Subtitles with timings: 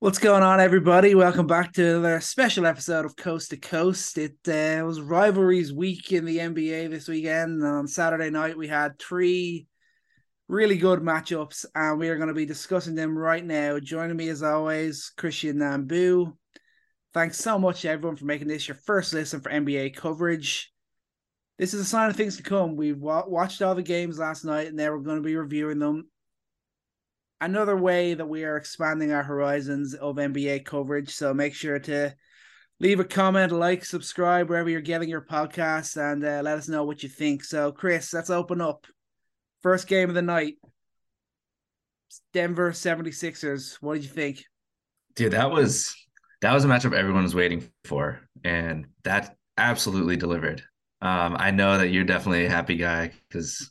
[0.00, 1.16] What's going on, everybody?
[1.16, 4.16] Welcome back to another special episode of Coast to Coast.
[4.16, 7.64] It uh, was rivalries week in the NBA this weekend.
[7.64, 9.66] On Saturday night, we had three
[10.46, 13.80] really good matchups, and we are going to be discussing them right now.
[13.80, 16.32] Joining me, as always, Christian Nambu.
[17.12, 20.72] Thanks so much everyone for making this your first listen for NBA coverage.
[21.58, 22.76] This is a sign of things to come.
[22.76, 26.08] We watched all the games last night, and now we're going to be reviewing them
[27.40, 31.10] another way that we are expanding our horizons of NBA coverage.
[31.10, 32.14] So make sure to
[32.80, 36.84] leave a comment, like, subscribe wherever you're getting your podcast, and uh, let us know
[36.84, 37.44] what you think.
[37.44, 38.86] So, Chris, let's open up.
[39.62, 40.54] First game of the night
[42.32, 43.74] Denver 76ers.
[43.80, 44.44] What did you think?
[45.14, 45.94] Dude, that was
[46.40, 50.62] that was a matchup everyone was waiting for, and that absolutely delivered.
[51.00, 53.70] Um, I know that you're definitely a happy guy because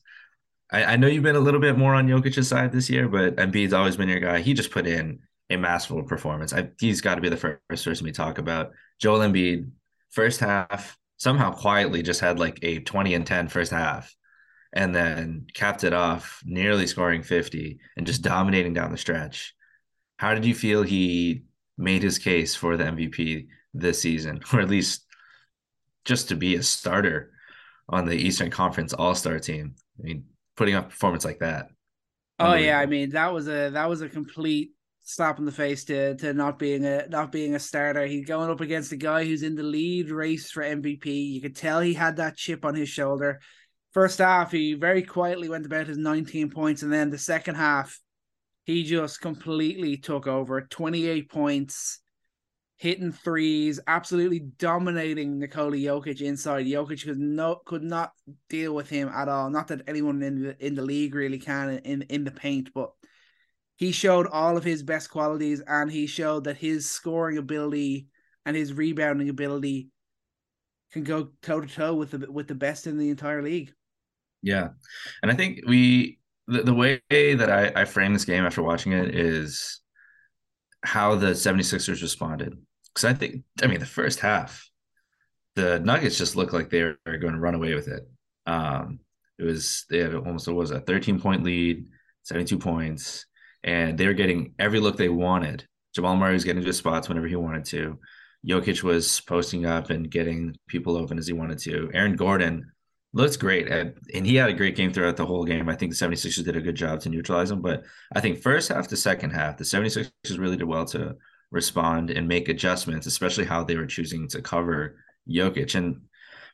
[0.71, 3.37] I, I, know you've been a little bit more on Jokic's side this year, but
[3.37, 4.39] Embiid's always been your guy.
[4.39, 6.53] He just put in a masterful performance.
[6.53, 8.71] I, he's got to be the first person we talk about.
[8.99, 9.69] Joel Embiid,
[10.11, 14.13] first half, somehow quietly just had like a 20 and 10 first half
[14.73, 19.55] and then capped it off, nearly scoring 50 and just dominating down the stretch.
[20.17, 21.43] How did you feel he
[21.77, 25.05] made his case for the MVP this season, or at least
[26.05, 27.31] just to be a starter
[27.89, 29.75] on the Eastern Conference All Star team?
[29.99, 30.25] I mean,
[30.57, 31.69] putting up performance like that.
[32.39, 34.71] Oh yeah, I mean that was a that was a complete
[35.03, 38.05] slap in the face to to not being a not being a starter.
[38.05, 41.05] He's going up against a guy who's in the lead race for MVP.
[41.05, 43.39] You could tell he had that chip on his shoulder.
[43.93, 47.99] First half, he very quietly went about his 19 points, and then the second half,
[48.65, 50.61] he just completely took over.
[50.61, 51.99] 28 points,
[52.77, 56.67] hitting threes, absolutely dominating Nikola Jokic inside.
[56.67, 58.13] Jokic could not could not
[58.49, 59.49] deal with him at all.
[59.49, 62.91] Not that anyone in the in the league really can in in the paint, but
[63.75, 68.07] he showed all of his best qualities and he showed that his scoring ability
[68.45, 69.89] and his rebounding ability
[70.91, 73.73] can go toe to toe with the with the best in the entire league.
[74.43, 74.69] Yeah.
[75.23, 78.91] And I think we the, the way that I, I frame this game after watching
[78.93, 79.81] it is
[80.83, 82.57] how the 76ers responded
[82.97, 84.67] because I think I mean the first half,
[85.55, 88.09] the Nuggets just looked like they were going to run away with it.
[88.47, 88.99] Um,
[89.37, 91.89] it was they had almost it was a 13 point lead,
[92.23, 93.27] 72 points,
[93.63, 95.67] and they were getting every look they wanted.
[95.93, 97.99] Jamal Murray was getting to spots whenever he wanted to.
[98.47, 101.91] Jokic was posting up and getting people open as he wanted to.
[101.93, 102.71] Aaron Gordon
[103.13, 103.67] looks great.
[103.67, 105.69] And, and he had a great game throughout the whole game.
[105.69, 107.61] I think the 76ers did a good job to neutralize him.
[107.61, 111.15] But I think first half to second half, the 76ers really did well to
[111.51, 114.97] respond and make adjustments, especially how they were choosing to cover
[115.29, 115.75] Jokic.
[115.75, 116.01] And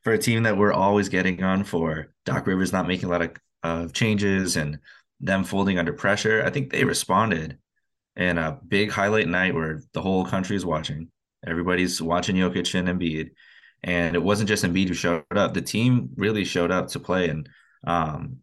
[0.04, 3.22] for a team that we're always getting on for, Doc Rivers not making a lot
[3.22, 3.32] of,
[3.64, 4.80] of changes and
[5.20, 7.58] them folding under pressure, I think they responded
[8.16, 11.10] in a big highlight night where the whole country is watching.
[11.46, 13.32] Everybody's watching Jokic and Embiid.
[13.84, 15.54] And it wasn't just Embiid who showed up.
[15.54, 17.30] The team really showed up to play.
[17.30, 17.50] And
[17.86, 18.38] um,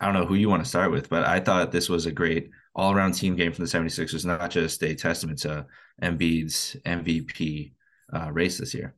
[0.00, 2.12] I don't know who you want to start with, but I thought this was a
[2.12, 5.66] great all around team game from the 76ers, not just a testament to
[6.02, 7.72] Embiid's MVP
[8.14, 8.94] uh, race this year.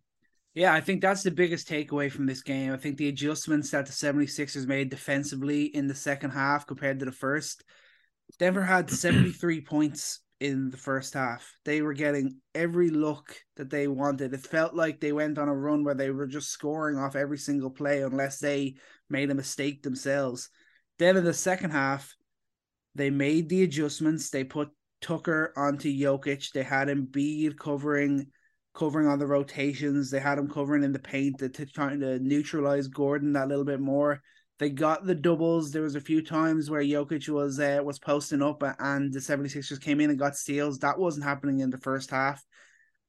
[0.54, 2.72] Yeah, I think that's the biggest takeaway from this game.
[2.72, 7.04] I think the adjustments that the 76ers made defensively in the second half compared to
[7.04, 7.64] the first.
[8.38, 11.52] Denver had 73 points in the first half.
[11.64, 14.32] They were getting every look that they wanted.
[14.32, 17.38] It felt like they went on a run where they were just scoring off every
[17.38, 18.74] single play unless they
[19.10, 20.50] made a mistake themselves.
[20.98, 22.14] Then in the second half,
[22.94, 24.31] they made the adjustments.
[24.31, 26.53] They put Tucker onto Jokic.
[26.53, 28.27] They had Embiid covering
[28.75, 30.10] covering on the rotations.
[30.10, 33.65] They had him covering in the paint to, to trying to neutralize Gordon that little
[33.65, 34.21] bit more.
[34.59, 35.71] They got the doubles.
[35.71, 39.81] There was a few times where Jokic was uh, was posting up and the 76ers
[39.81, 40.78] came in and got steals.
[40.78, 42.44] That wasn't happening in the first half.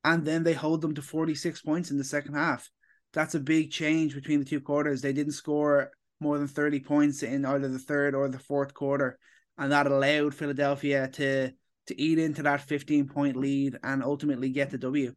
[0.03, 2.69] And then they hold them to 46 points in the second half.
[3.13, 5.01] That's a big change between the two quarters.
[5.01, 9.17] They didn't score more than 30 points in either the third or the fourth quarter
[9.57, 11.51] and that allowed Philadelphia to
[11.87, 15.13] to eat into that 15 point lead and ultimately get the W.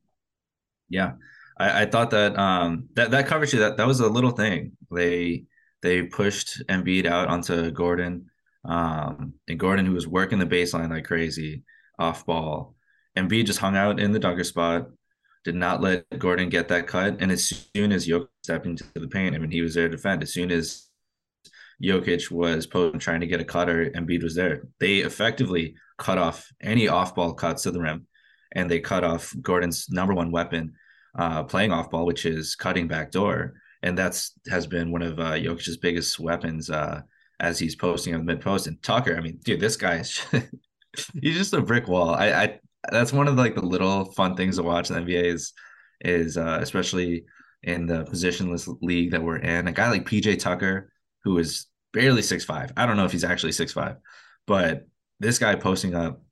[0.89, 1.13] Yeah.
[1.59, 4.73] I, I thought that um that, that coverage that that was a little thing.
[4.91, 5.45] They
[5.83, 8.27] they pushed Embiid out onto Gordon.
[8.65, 11.65] Um and Gordon who was working the baseline like crazy
[11.99, 12.75] off ball.
[13.17, 14.89] Embiid just hung out in the dunker spot,
[15.45, 17.17] did not let Gordon get that cut.
[17.21, 19.97] And as soon as Jokic stepped into the paint, I mean he was there to
[19.97, 20.23] defend.
[20.23, 20.88] As soon as
[21.83, 24.67] Jokic was posing trying to get a cutter, Embiid was there.
[24.81, 28.07] They effectively cut off any off ball cuts to the rim,
[28.53, 30.75] and they cut off Gordon's number one weapon,
[31.17, 35.19] uh, playing off ball, which is cutting back door, and that's has been one of
[35.19, 37.03] uh, Jokic's biggest weapons uh,
[37.41, 38.67] as he's posting on the mid post.
[38.67, 40.21] And Tucker, I mean, dude, this guy is
[41.21, 42.11] he's just a brick wall.
[42.11, 42.61] I, I
[42.91, 45.53] that's one of like the little fun things to watch in the NBA is
[46.01, 47.25] is uh, especially
[47.63, 49.69] in the positionless league that we're in.
[49.69, 50.93] A guy like PJ Tucker,
[51.25, 52.73] who is barely six five.
[52.77, 53.97] I don't know if he's actually six five,
[54.47, 54.87] but
[55.21, 56.23] this guy posting up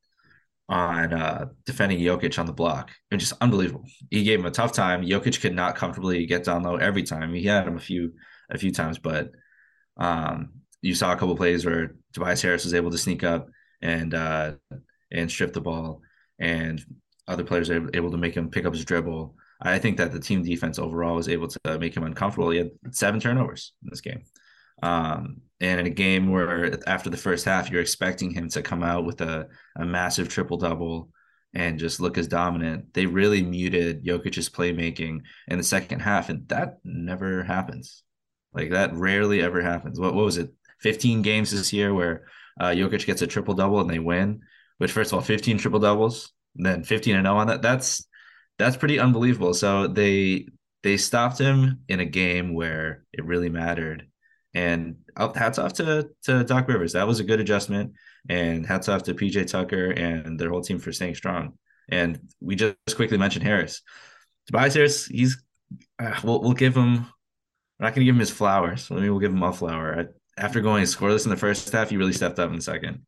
[0.69, 2.91] on uh, defending Jokic on the block.
[3.11, 3.85] It's just unbelievable.
[4.11, 5.05] He gave him a tough time.
[5.05, 7.33] Jokic could not comfortably get down low every time.
[7.35, 8.13] He had him a few
[8.51, 9.31] a few times, but
[9.97, 10.51] um,
[10.83, 13.49] you saw a couple plays where Tobias Harris was able to sneak up
[13.83, 14.53] and uh,
[15.11, 16.03] and strip the ball,
[16.39, 16.85] and
[17.29, 19.35] other players are able to make him pick up his dribble.
[19.61, 22.51] I think that the team defense overall was able to make him uncomfortable.
[22.51, 24.23] He had seven turnovers in this game.
[24.83, 28.83] Um, and in a game where after the first half, you're expecting him to come
[28.83, 31.11] out with a, a massive triple double
[31.55, 36.29] and just look as dominant, they really muted Jokic's playmaking in the second half.
[36.29, 38.03] And that never happens.
[38.53, 39.99] Like that rarely ever happens.
[39.99, 40.51] What, what was it?
[40.81, 42.27] 15 games this year where
[42.61, 44.41] uh, Jokic gets a triple double and they win,
[44.77, 47.63] which, first of all, 15 triple doubles, then 15 and 0 on that.
[47.63, 48.07] That's
[48.59, 49.55] that's pretty unbelievable.
[49.55, 50.49] So they
[50.83, 54.09] they stopped him in a game where it really mattered
[54.57, 54.97] and
[55.35, 56.95] hats off to to Doc Rivers.
[56.95, 57.93] That was a good adjustment.
[58.29, 61.53] And hats off to PJ Tucker and their whole team for staying strong.
[61.89, 63.83] And we just quickly mentioned Harris.
[64.47, 65.41] Tobias Harris, he's
[65.99, 67.07] uh, we'll we'll give him.
[67.79, 68.91] We're not going to give him his flowers.
[68.91, 70.09] Maybe we'll give him a flower.
[70.39, 73.05] After going scoreless in the first half, he really stepped up in the second.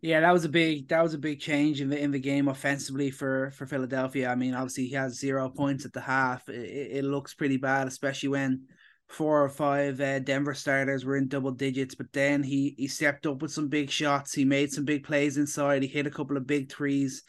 [0.00, 2.48] Yeah, that was a big that was a big change in the in the game
[2.48, 4.30] offensively for for Philadelphia.
[4.30, 6.48] I mean, obviously he has zero points at the half.
[6.48, 8.62] It, it looks pretty bad, especially when
[9.10, 13.26] four or five uh, Denver starters were in double digits, but then he he stepped
[13.26, 14.32] up with some big shots.
[14.32, 15.82] He made some big plays inside.
[15.82, 17.24] He hit a couple of big threes,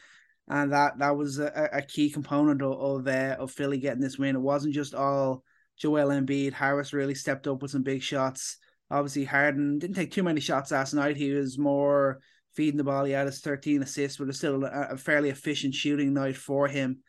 [0.48, 4.20] and that that was a, a key component of of, uh, of Philly getting this
[4.20, 4.36] win.
[4.36, 5.44] It wasn't just all
[5.78, 6.54] Joel Embiid.
[6.54, 8.58] Harris really stepped up with some big shots.
[8.92, 11.18] Obviously, Harden didn't take too many shots last night.
[11.18, 12.20] He was more
[12.56, 13.06] feeding the ball.
[13.06, 16.68] He had his 13 assists, but it's still a, a fairly efficient shooting night for
[16.68, 17.00] him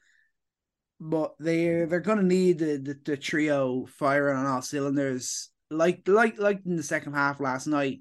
[1.04, 6.38] but they they're gonna need the, the, the trio firing on all cylinders, like like
[6.38, 8.00] like in the second half last night.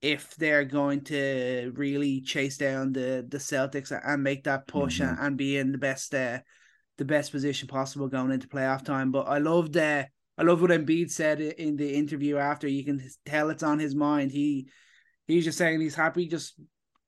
[0.00, 5.10] If they're going to really chase down the the Celtics and make that push mm-hmm.
[5.10, 6.40] and, and, be in the best uh,
[6.98, 10.04] the best position possible going into playoff time, but I loved uh,
[10.36, 12.68] I love what Embiid said in the interview after.
[12.68, 14.30] You can tell it's on his mind.
[14.30, 14.68] He
[15.26, 16.54] he's just saying he's happy just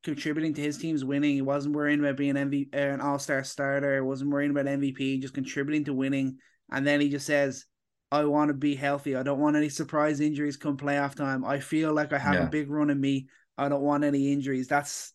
[0.07, 1.35] contributing to his team's winning.
[1.35, 3.97] He wasn't worrying about being MV, uh, an All Star starter.
[3.97, 5.21] He wasn't worrying about MVP.
[5.21, 6.39] Just contributing to winning.
[6.73, 7.67] And then he just says,
[8.11, 9.17] "I want to be healthy.
[9.17, 11.45] I don't want any surprise injuries come playoff time.
[11.45, 12.47] I feel like I have yeah.
[12.47, 13.29] a big run in me.
[13.59, 15.13] I don't want any injuries." That's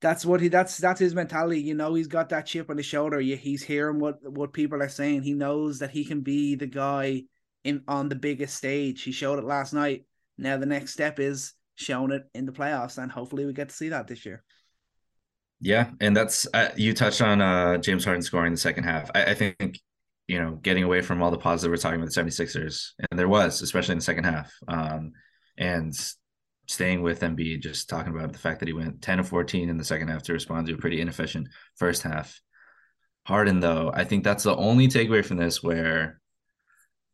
[0.00, 1.60] that's what he that's that's his mentality.
[1.60, 3.20] You know, he's got that chip on his shoulder.
[3.20, 5.22] He's hearing what what people are saying.
[5.22, 7.24] He knows that he can be the guy
[7.64, 9.02] in on the biggest stage.
[9.02, 10.04] He showed it last night.
[10.38, 13.74] Now the next step is shown it in the playoffs, and hopefully we get to
[13.74, 14.44] see that this year.
[15.60, 19.10] Yeah, and that's uh, you touched on uh, James Harden scoring the second half.
[19.14, 19.78] I, I, think
[20.26, 23.28] you know getting away from all the positive we're talking about the 76ers, and there
[23.28, 25.12] was especially in the second half, um,
[25.58, 25.94] and
[26.66, 29.76] staying with Embiid, just talking about the fact that he went 10 of 14 in
[29.76, 32.40] the second half to respond to a pretty inefficient first half.
[33.26, 36.20] Harden, though, I think that's the only takeaway from this where,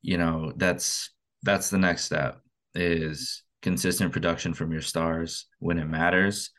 [0.02, 1.10] you know, that's
[1.42, 2.40] that's the next step
[2.74, 6.50] is consistent production from your stars when it matters.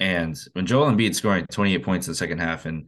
[0.00, 2.86] And when Joel Embiid scoring 28 points in the second half and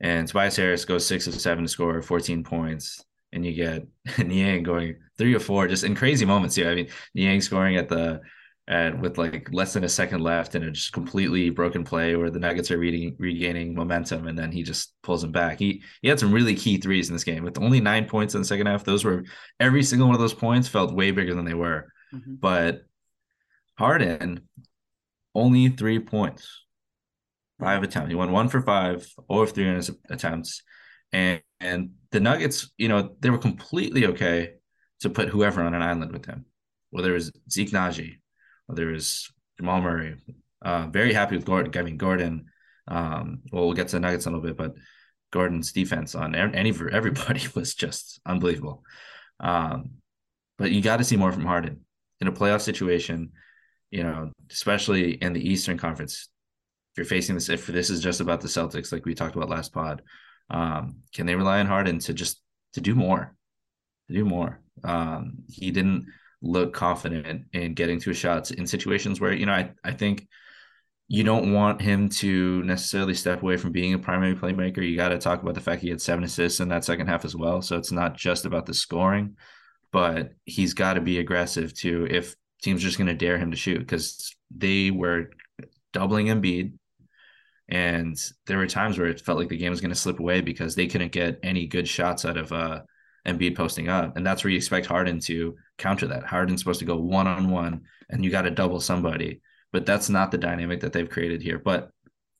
[0.00, 3.88] and Tobias Harris goes six of seven to score 14 points, and you get
[4.24, 6.70] Niang going three or four just in crazy moments here.
[6.70, 8.20] I mean, Niang scoring at the
[8.68, 12.30] at with like less than a second left and a just completely broken play where
[12.30, 15.58] the Nuggets are reading, regaining momentum and then he just pulls them back.
[15.58, 18.42] He he had some really key threes in this game with only nine points in
[18.42, 18.84] the second half.
[18.84, 19.24] Those were
[19.58, 21.88] every single one of those points felt way bigger than they were.
[22.14, 22.36] Mm-hmm.
[22.36, 22.84] But
[23.78, 24.40] Harden,
[25.34, 26.64] only three points,
[27.60, 28.08] five attempts.
[28.08, 30.62] He went one for five, or three on his attempts.
[31.12, 34.54] And and the Nuggets, you know, they were completely okay
[35.00, 36.44] to put whoever on an island with him,
[36.90, 38.16] whether it was Zeke Nnaji,
[38.66, 40.16] whether it was Jamal Murray.
[40.60, 41.72] Uh, very happy with Gordon.
[41.78, 42.46] I mean, Gordon.
[42.88, 44.74] Um, well, we'll get to the Nuggets in a little bit, but
[45.30, 48.82] Gordon's defense on any for everybody was just unbelievable.
[49.38, 49.98] Um,
[50.56, 51.82] but you got to see more from Harden
[52.20, 53.30] in a playoff situation
[53.90, 56.28] you know, especially in the Eastern Conference,
[56.92, 59.48] if you're facing this, if this is just about the Celtics, like we talked about
[59.48, 60.02] last pod,
[60.50, 62.40] um, can they rely on Harden to just
[62.74, 63.34] to do more,
[64.08, 64.60] to do more?
[64.84, 66.06] Um, he didn't
[66.40, 70.28] look confident in getting to shots in situations where you know I I think
[71.08, 74.86] you don't want him to necessarily step away from being a primary playmaker.
[74.86, 77.24] You got to talk about the fact he had seven assists in that second half
[77.24, 77.62] as well.
[77.62, 79.36] So it's not just about the scoring,
[79.90, 82.06] but he's got to be aggressive too.
[82.10, 85.30] If teams are just going to dare him to shoot because they were
[85.92, 86.72] doubling Embiid.
[87.68, 90.40] And there were times where it felt like the game was going to slip away
[90.40, 92.80] because they couldn't get any good shots out of uh,
[93.26, 94.16] Embiid posting up.
[94.16, 96.24] And that's where you expect Harden to counter that.
[96.24, 99.42] Harden's supposed to go one on one and you got to double somebody.
[99.70, 101.58] But that's not the dynamic that they've created here.
[101.58, 101.90] But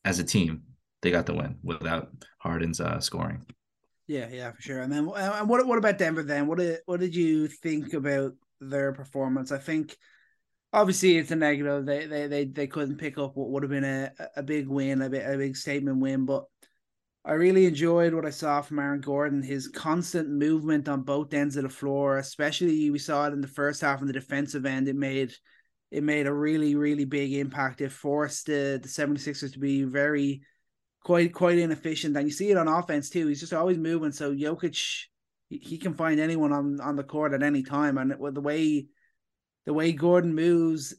[0.04, 0.62] as a team,
[1.02, 2.08] they got the win without
[2.38, 3.44] Harden's uh, scoring.
[4.06, 4.80] Yeah, yeah, for sure.
[4.80, 6.22] And then, and what what about Denver?
[6.22, 9.52] Then, what did what did you think about their performance?
[9.52, 9.96] I think
[10.72, 11.86] obviously it's a negative.
[11.86, 15.02] They they they, they couldn't pick up what would have been a, a big win,
[15.02, 16.24] a big, a big statement win.
[16.24, 16.44] But
[17.24, 19.42] I really enjoyed what I saw from Aaron Gordon.
[19.42, 23.48] His constant movement on both ends of the floor, especially we saw it in the
[23.48, 24.88] first half on the defensive end.
[24.88, 25.34] It made
[25.90, 27.80] it made a really really big impact.
[27.80, 30.42] It forced the the 76ers to be very
[31.02, 33.26] quite quite inefficient, and you see it on offense too.
[33.26, 34.12] He's just always moving.
[34.12, 35.04] So Jokic,
[35.48, 38.86] he, can find anyone on on the court at any time, and with the way
[39.66, 40.94] the way Gordon moves,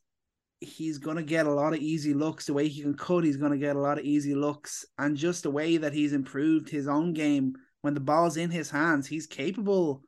[0.60, 2.46] he's gonna get a lot of easy looks.
[2.46, 5.44] The way he can cut, he's gonna get a lot of easy looks, and just
[5.44, 9.28] the way that he's improved his own game when the ball's in his hands, he's
[9.28, 10.04] capable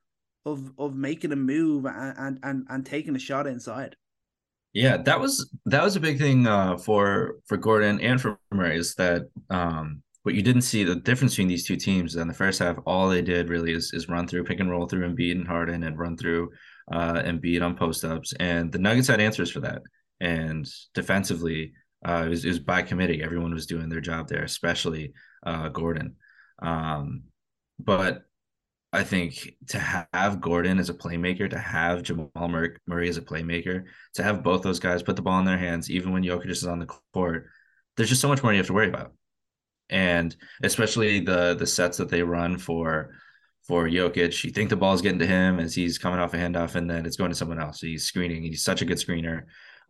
[0.46, 3.96] of of making a move and and and, and taking a shot inside.
[4.74, 8.78] Yeah, that was that was a big thing uh, for for Gordon and for Murray
[8.78, 12.34] is that um, what you didn't see the difference between these two teams in the
[12.34, 12.78] first half.
[12.86, 15.84] All they did really is is run through pick and roll through Embiid and Harden
[15.84, 16.52] and run through
[16.92, 19.82] uh, Embiid on post ups, and the Nuggets had answers for that.
[20.20, 21.74] And defensively,
[22.08, 23.24] uh, it, was, it was by committee.
[23.24, 25.14] Everyone was doing their job there, especially
[25.46, 26.16] uh, Gordon.
[26.62, 27.24] Um,
[27.80, 28.24] but
[28.94, 33.86] I think to have Gordon as a playmaker, to have Jamal Murray as a playmaker,
[34.16, 36.66] to have both those guys put the ball in their hands, even when Jokic is
[36.66, 37.48] on the court,
[37.96, 39.14] there's just so much more you have to worry about.
[39.92, 43.12] And especially the the sets that they run for
[43.68, 44.44] for Jokic.
[44.44, 47.06] You think the ball's getting to him as he's coming off a handoff, and then
[47.06, 47.82] it's going to someone else.
[47.82, 48.44] He's screening.
[48.44, 49.44] He's such a good screener.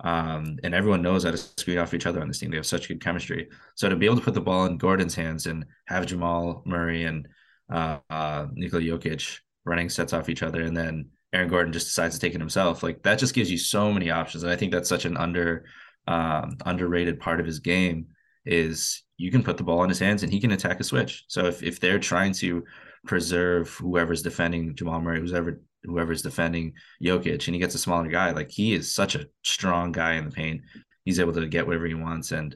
[0.04, 2.50] Um, and everyone knows how to screen off each other on this team.
[2.50, 3.50] They have such good chemistry.
[3.76, 7.04] So to be able to put the ball in Gordon's hands and have Jamal Murray
[7.04, 7.28] and
[7.72, 12.16] uh, uh, Nikola Jokic running sets off each other, and then Aaron Gordon just decides
[12.16, 14.44] to take it himself, like that just gives you so many options.
[14.44, 15.66] And I think that's such an under
[16.08, 18.08] um, underrated part of his game
[18.46, 21.26] is you can put the ball in his hands and he can attack a switch.
[21.28, 22.64] So if, if they're trying to
[23.06, 26.74] preserve whoever's defending Jamal Murray, whoever whoever's defending
[27.04, 28.32] Jokic, and he gets a smaller guy.
[28.32, 30.62] Like he is such a strong guy in the paint.
[31.06, 32.56] He's able to get whatever he wants, and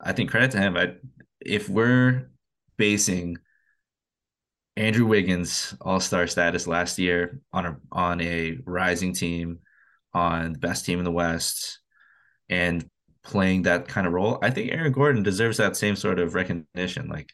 [0.00, 0.76] I think credit to him.
[0.76, 0.94] I,
[1.40, 2.30] if we're
[2.76, 3.38] basing
[4.76, 9.58] Andrew Wiggins All Star status last year on a on a rising team,
[10.14, 11.80] on the best team in the West,
[12.48, 12.88] and
[13.28, 17.08] playing that kind of role, I think Aaron Gordon deserves that same sort of recognition.
[17.08, 17.32] Like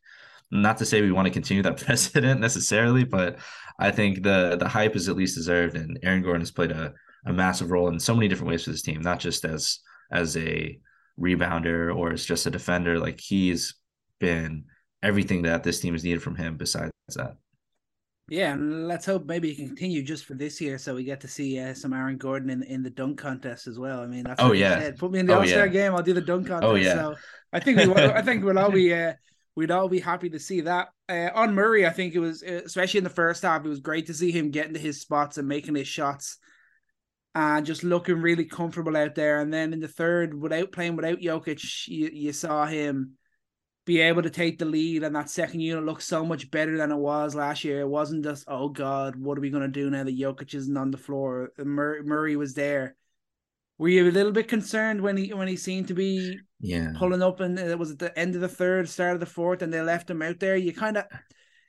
[0.50, 3.38] not to say we want to continue that precedent necessarily, but
[3.78, 5.76] I think the the hype is at least deserved.
[5.76, 6.92] And Aaron Gordon has played a,
[7.26, 9.78] a massive role in so many different ways for this team, not just as
[10.12, 10.78] as a
[11.18, 12.98] rebounder or as just a defender.
[12.98, 13.74] Like he's
[14.20, 14.64] been
[15.02, 17.36] everything that this team has needed from him besides that.
[18.28, 21.20] Yeah, and let's hope maybe he can continue just for this year, so we get
[21.20, 24.00] to see uh, some Aaron Gordon in in the dunk contest as well.
[24.00, 24.96] I mean, that's oh yeah, said.
[24.96, 25.72] put me in the oh, All Star yeah.
[25.72, 26.70] game, I'll do the dunk contest.
[26.70, 27.14] Oh yeah, so
[27.52, 29.12] I think we, I think we'll all be uh,
[29.56, 30.88] we'd all be happy to see that.
[31.08, 33.80] Uh, on Murray, I think it was, uh, especially in the first half, it was
[33.80, 36.38] great to see him getting to his spots and making his shots
[37.34, 39.40] and just looking really comfortable out there.
[39.40, 43.18] And then in the third, without playing without Jokic, you, you saw him
[43.84, 46.90] be able to take the lead, and that second unit looked so much better than
[46.90, 47.80] it was last year.
[47.80, 50.76] It wasn't just, oh God, what are we going to do now that Jokic isn't
[50.76, 51.52] on the floor?
[51.58, 52.96] Mur- Murray was there
[53.78, 57.22] were you a little bit concerned when he when he seemed to be yeah pulling
[57.22, 59.62] up and uh, it was at the end of the third, start of the fourth,
[59.62, 60.56] and they left him out there?
[60.56, 61.04] You kind of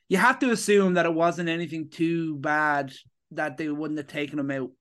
[0.08, 2.94] you have to assume that it wasn't anything too bad
[3.32, 4.72] that they wouldn't have taken him out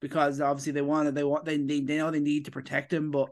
[0.00, 3.10] because obviously they wanted they want they they, they know they need to protect him,
[3.10, 3.30] but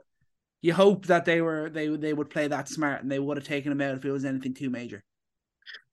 [0.62, 3.46] you hope that they were they they would play that smart and they would have
[3.46, 5.02] taken him out if it was anything too major.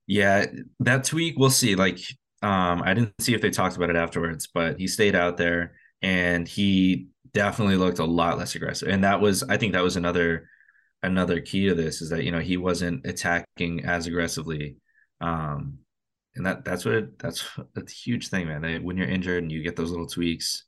[0.07, 0.45] Yeah,
[0.79, 1.75] that tweak we'll see.
[1.75, 1.99] Like
[2.41, 5.73] um I didn't see if they talked about it afterwards, but he stayed out there
[6.01, 8.87] and he definitely looked a lot less aggressive.
[8.87, 10.49] And that was, I think, that was another
[11.03, 14.77] another key to this is that you know he wasn't attacking as aggressively.
[15.21, 15.79] Um,
[16.35, 18.83] and that that's what it, that's that's a huge thing, man.
[18.83, 20.63] when you're injured and you get those little tweaks,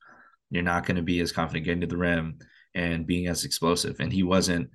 [0.50, 2.40] you're not going to be as confident getting to the rim
[2.78, 4.00] and being as explosive.
[4.00, 4.70] And he wasn't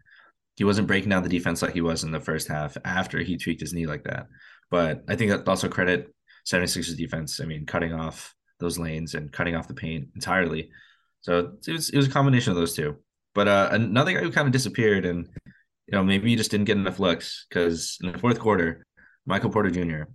[0.56, 3.38] he wasn't breaking down the defense like he was in the first half after he
[3.38, 4.26] tweaked his knee like that.
[4.70, 6.12] But I think that also credit
[6.46, 7.40] 76ers defense.
[7.40, 10.70] I mean, cutting off those lanes and cutting off the paint entirely.
[11.20, 12.96] So it was it was a combination of those two.
[13.34, 15.28] But uh, another guy who kind of disappeared, and
[15.86, 18.84] you know maybe he just didn't get enough looks because in the fourth quarter,
[19.24, 20.10] Michael Porter Jr.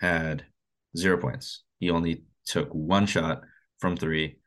[0.00, 0.44] had
[0.96, 1.62] zero points.
[1.78, 3.42] He only took one shot
[3.78, 4.37] from three,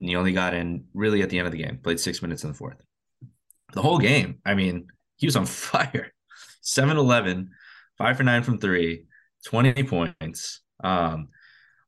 [0.00, 1.78] and he only got in really at the end of the game.
[1.82, 2.80] Played six minutes in the fourth.
[3.72, 6.12] The whole game, I mean, he was on fire.
[6.62, 7.50] 7 11,
[7.96, 9.04] 5 for 9 from 3,
[9.46, 10.60] 20 points.
[10.84, 11.28] Um,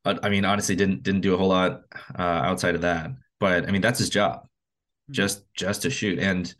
[0.05, 1.83] I mean, honestly, didn't didn't do a whole lot
[2.19, 3.11] uh, outside of that.
[3.39, 4.47] But I mean, that's his job,
[5.07, 5.13] hmm.
[5.13, 6.19] just just to shoot.
[6.19, 6.53] And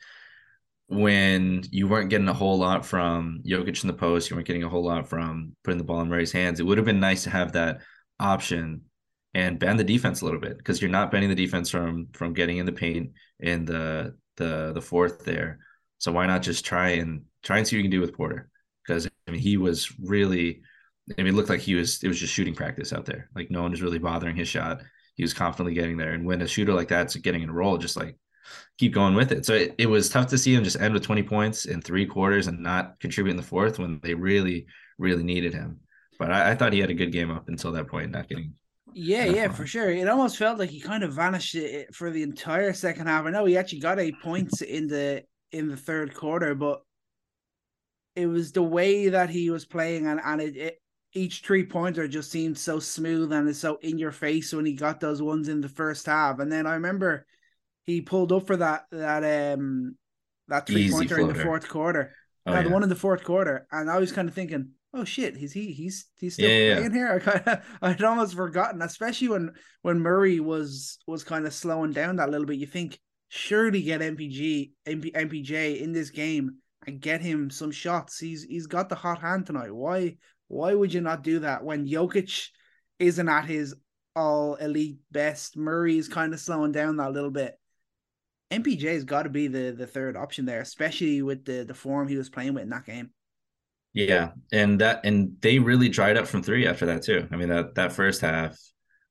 [0.89, 4.65] when you weren't getting a whole lot from Jokic in the post, you weren't getting
[4.65, 6.61] a whole lot from putting the ball in Murray's hands.
[6.61, 7.81] It would have been nice to have that
[8.19, 8.83] option
[9.35, 12.33] and bend the defense a little bit because you're not bending the defense from from
[12.33, 15.59] getting in the paint in the the the fourth there.
[15.99, 18.51] So why not just try and try and see what you can do with Porter?
[18.87, 20.63] Because I mean, he was really,
[21.19, 22.03] I mean, it looked like he was.
[22.03, 23.31] It was just shooting practice out there.
[23.35, 24.83] Like no one was really bothering his shot.
[25.15, 27.79] He was confidently getting there, and when a shooter like that's getting in a roll,
[27.79, 28.17] just like
[28.79, 29.47] keep going with it.
[29.47, 32.07] So it, it was tough to see him just end with 20 points in three
[32.07, 34.67] quarters and not contribute in the fourth when they really,
[34.99, 35.81] really needed him.
[36.19, 38.55] But I, I thought he had a good game up until that point, not getting
[38.95, 39.91] yeah, yeah, for sure.
[39.91, 41.57] It almost felt like he kind of vanished
[41.93, 43.27] for the entire second half.
[43.27, 46.83] I know he actually got eight points in the in the third quarter, but
[48.17, 50.83] it was the way that he was playing, and and it, it
[51.13, 54.75] each three pointer just seemed so smooth and it's so in your face when he
[54.75, 56.39] got those ones in the first half.
[56.39, 57.27] And then I remember
[57.85, 59.97] he pulled up for that that um
[60.49, 62.15] that three pointer in the fourth quarter.
[62.47, 62.69] Oh, yeah.
[62.69, 65.73] one in the fourth quarter, and I was kind of thinking, oh shit, he's he
[65.73, 66.99] he's he's still yeah, playing yeah.
[66.99, 67.13] here.
[67.15, 71.93] I kind of I'd almost forgotten, especially when when Murray was was kind of slowing
[71.93, 72.59] down that little bit.
[72.59, 76.57] You think surely get MPG MP, MPJ in this game
[76.87, 78.19] and get him some shots.
[78.19, 79.73] He's he's got the hot hand tonight.
[79.73, 80.17] Why
[80.49, 82.49] why would you not do that when Jokic
[82.99, 83.75] isn't at his
[84.17, 85.57] all elite best?
[85.57, 87.55] Murray is kind of slowing down that little bit.
[88.51, 92.17] MPJ's got to be the the third option there, especially with the the form he
[92.17, 93.11] was playing with in that game.
[93.93, 97.27] Yeah, and that and they really dried up from three after that too.
[97.31, 98.57] I mean that that first half,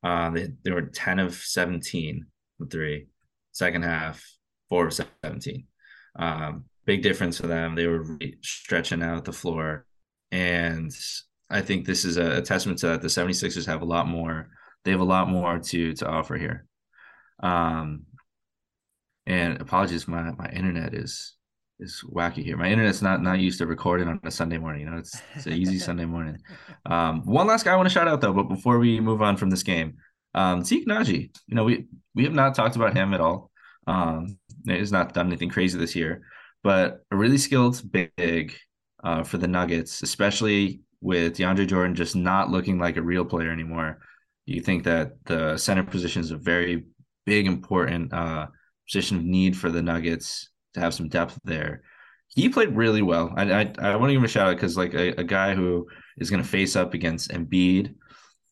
[0.03, 3.07] uh, they they were ten of seventeen from three.
[3.51, 4.23] Second half,
[4.69, 5.65] four of seventeen.
[6.15, 7.75] Um, big difference for them.
[7.75, 9.85] They were really stretching out the floor,
[10.31, 10.91] and
[11.49, 13.01] I think this is a, a testament to that.
[13.01, 14.49] The 76ers have a lot more.
[14.85, 16.65] They have a lot more to to offer here.
[17.43, 18.05] Um,
[19.25, 21.35] and apologies, my my internet is
[21.79, 22.57] is wacky here.
[22.57, 24.81] My internet's not not used to recording on a Sunday morning.
[24.81, 26.37] You know, it's it's an easy Sunday morning.
[26.85, 29.37] Um, one last guy I want to shout out though, but before we move on
[29.37, 29.97] from this game,
[30.33, 31.35] um, Zeke Nnaji.
[31.47, 33.51] You know, we we have not talked about him at all.
[33.87, 36.23] Um, he's not done anything crazy this year,
[36.63, 38.55] but a really skilled big
[39.03, 43.51] uh, for the Nuggets, especially with DeAndre Jordan just not looking like a real player
[43.51, 43.99] anymore.
[44.45, 46.85] You think that the center position is a very
[47.25, 48.47] big, important uh,
[48.87, 51.83] position of need for the Nuggets to have some depth there.
[52.27, 53.33] He played really well.
[53.35, 55.55] I I, I want to give him a shout out because like a, a guy
[55.55, 55.87] who
[56.17, 57.95] is going to face up against Embiid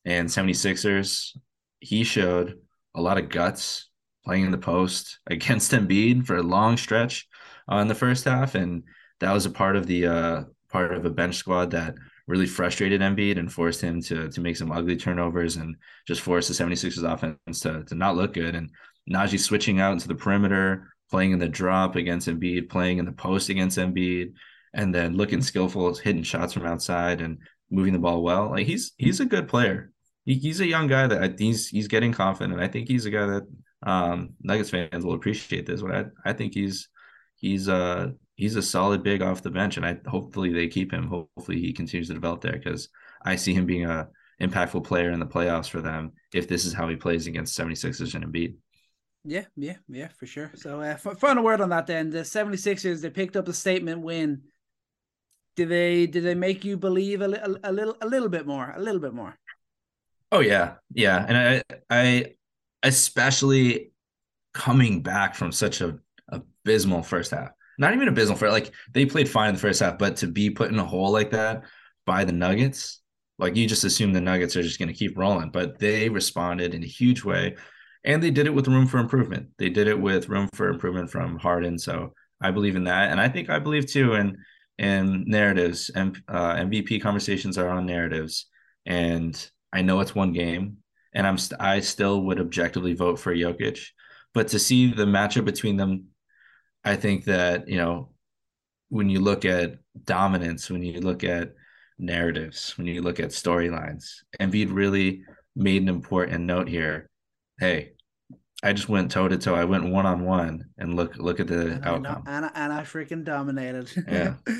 [0.05, 1.37] and 76ers,
[1.79, 2.59] he showed
[2.95, 3.89] a lot of guts
[4.25, 7.27] playing in the post against Embiid for a long stretch
[7.67, 8.83] uh, the first half, and
[9.19, 11.95] that was a part of the uh, part of a bench squad that
[12.27, 15.75] really frustrated Embiid and forced him to to make some ugly turnovers and
[16.07, 18.55] just forced the 76ers offense to, to not look good.
[18.55, 18.69] And
[19.09, 23.11] Nnaji switching out into the perimeter, playing in the drop against Embiid, playing in the
[23.11, 24.33] post against Embiid,
[24.73, 27.39] and then looking skillful, hitting shots from outside and
[27.69, 28.49] moving the ball well.
[28.51, 29.91] Like he's he's a good player.
[30.25, 32.59] He, he's a young guy that I, he's he's getting confident.
[32.59, 33.43] I think he's a guy that
[33.83, 35.81] um, Nuggets fans will appreciate this.
[35.81, 36.89] But I I think he's
[37.35, 41.07] he's uh he's a solid big off the bench, and I hopefully they keep him.
[41.07, 42.89] Hopefully he continues to develop there because
[43.23, 44.09] I see him being a
[44.41, 48.13] impactful player in the playoffs for them if this is how he plays against 76ers
[48.13, 48.55] and Embiid.
[49.27, 50.51] Yeah, yeah, yeah, for sure.
[50.55, 52.09] So, uh, final word on that then.
[52.09, 54.43] The 76ers, they picked up a statement win.
[55.57, 58.73] Did they did they make you believe a, a, a little a little bit more,
[58.73, 59.37] a little bit more?
[60.31, 60.75] Oh yeah.
[60.93, 62.35] Yeah, and I I
[62.83, 63.91] especially
[64.53, 67.49] coming back from such a abysmal first half.
[67.77, 70.49] Not even abysmal for like they played fine in the first half, but to be
[70.51, 71.63] put in a hole like that
[72.05, 73.01] by the Nuggets,
[73.39, 76.73] like you just assume the Nuggets are just going to keep rolling, but they responded
[76.73, 77.55] in a huge way
[78.03, 79.49] and they did it with room for improvement.
[79.57, 81.77] They did it with room for improvement from Harden.
[81.77, 84.37] So I believe in that, and I think I believe too in
[84.77, 85.89] in narratives.
[85.93, 88.47] And uh, MVP conversations are on narratives,
[88.85, 90.77] and I know it's one game,
[91.13, 93.79] and I'm st- I still would objectively vote for Jokic,
[94.33, 96.07] but to see the matchup between them,
[96.83, 98.11] I think that you know
[98.89, 101.53] when you look at dominance, when you look at
[101.97, 105.23] narratives, when you look at storylines, Embiid really
[105.55, 107.09] made an important note here
[107.59, 107.93] hey,
[108.63, 109.55] I just went toe to toe.
[109.55, 112.23] I went one on one, and look look at the and outcome.
[112.25, 113.91] I, and, I, and I freaking dominated.
[114.07, 114.35] Yeah.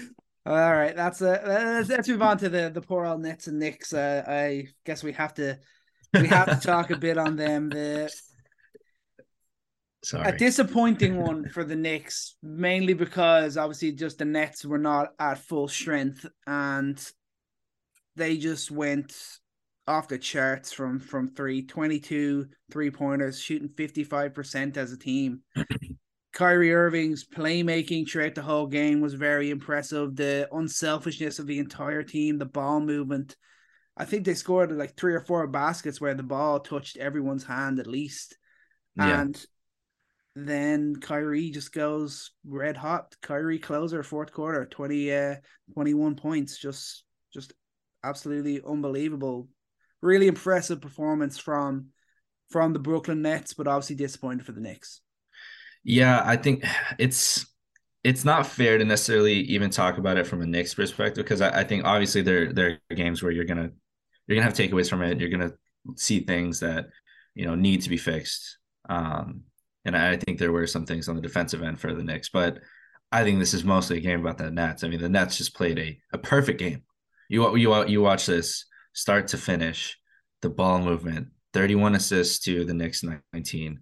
[0.46, 3.60] All right, that's uh, let's, let's move on to the the poor old Nets and
[3.60, 3.94] Knicks.
[3.94, 5.60] Uh, I guess we have to
[6.14, 7.70] we have to talk a bit on them.
[7.70, 8.10] The
[10.04, 10.30] Sorry.
[10.30, 15.40] A disappointing one for the Knicks, mainly because obviously just the Nets were not at
[15.40, 16.98] full strength and
[18.16, 19.14] they just went
[19.88, 25.42] off the charts from from three, 22 three pointers, shooting 55% as a team.
[26.34, 30.16] Kyrie Irving's playmaking throughout the whole game was very impressive.
[30.16, 33.36] The unselfishness of the entire team, the ball movement.
[33.98, 37.80] I think they scored like three or four baskets where the ball touched everyone's hand
[37.80, 38.38] at least.
[38.96, 39.22] Yeah.
[39.22, 39.46] And
[40.36, 43.16] then Kyrie just goes red hot.
[43.24, 45.36] Kyrie closer fourth quarter, 20 uh
[45.74, 46.60] 21 points.
[46.60, 47.54] Just just
[48.04, 49.48] absolutely unbelievable.
[50.02, 51.88] Really impressive performance from
[52.50, 55.02] from the Brooklyn Nets, but obviously disappointed for the Knicks.
[55.84, 56.64] Yeah, I think
[56.98, 57.46] it's
[58.04, 61.60] it's not fair to necessarily even talk about it from a Knicks perspective because I,
[61.60, 63.72] I, think obviously there there are games where you're gonna
[64.28, 65.20] you're gonna have takeaways from it.
[65.20, 65.54] You're gonna
[65.96, 66.88] see things that
[67.36, 68.58] you know need to be fixed.
[68.90, 69.44] Um,
[69.84, 72.60] and I think there were some things on the defensive end for the Knicks, but
[73.12, 74.84] I think this is mostly a game about the Nets.
[74.84, 76.84] I mean, the Nets just played a, a perfect game.
[77.30, 78.66] You you you watch this
[78.98, 79.98] start to finish,
[80.42, 83.80] the ball movement, 31 assists to the Knicks 19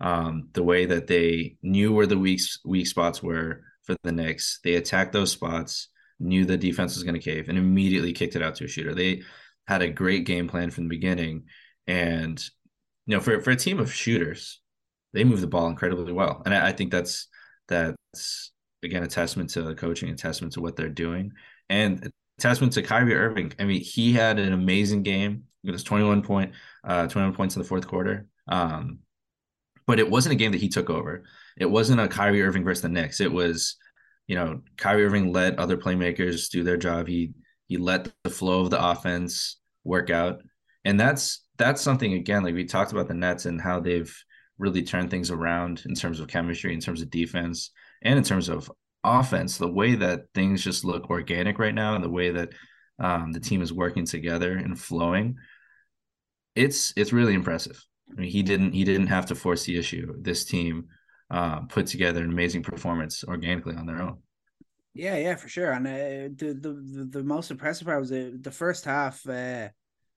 [0.00, 4.60] um, the way that they knew where the weak weak spots were for the Knicks.
[4.62, 8.42] They attacked those spots, knew the defense was going to cave, and immediately kicked it
[8.42, 8.94] out to a shooter.
[8.94, 9.22] They
[9.66, 11.44] had a great game plan from the beginning,
[11.86, 12.42] and
[13.06, 14.60] you know, for for a team of shooters,
[15.12, 17.28] they move the ball incredibly well, and I, I think that's
[17.68, 18.52] that's
[18.82, 21.32] again a testament to the coaching, a testament to what they're doing,
[21.70, 23.52] and testament to Kyrie Irving.
[23.58, 25.44] I mean, he had an amazing game.
[25.64, 26.52] It was 21 point,
[26.84, 28.26] uh, 21 points in the fourth quarter.
[28.48, 29.00] Um,
[29.86, 31.24] but it wasn't a game that he took over.
[31.56, 33.20] It wasn't a Kyrie Irving versus the Knicks.
[33.20, 33.76] It was,
[34.26, 37.06] you know, Kyrie Irving let other playmakers do their job.
[37.06, 37.32] He
[37.66, 40.42] he let the flow of the offense work out.
[40.84, 44.14] And that's that's something again, like we talked about the Nets and how they've
[44.58, 47.70] really turned things around in terms of chemistry, in terms of defense,
[48.02, 48.70] and in terms of
[49.06, 49.58] offense.
[49.58, 52.50] The way that things just look organic right now and the way that
[52.98, 55.36] um, the team is working together and flowing,
[56.54, 57.82] it's it's really impressive.
[58.10, 60.14] I mean, he didn't he didn't have to force the issue.
[60.20, 60.86] This team
[61.30, 64.18] uh, put together an amazing performance organically on their own.
[64.94, 65.72] Yeah, yeah, for sure.
[65.72, 69.26] And uh, the, the the most impressive part was uh, the first half.
[69.28, 69.68] Uh,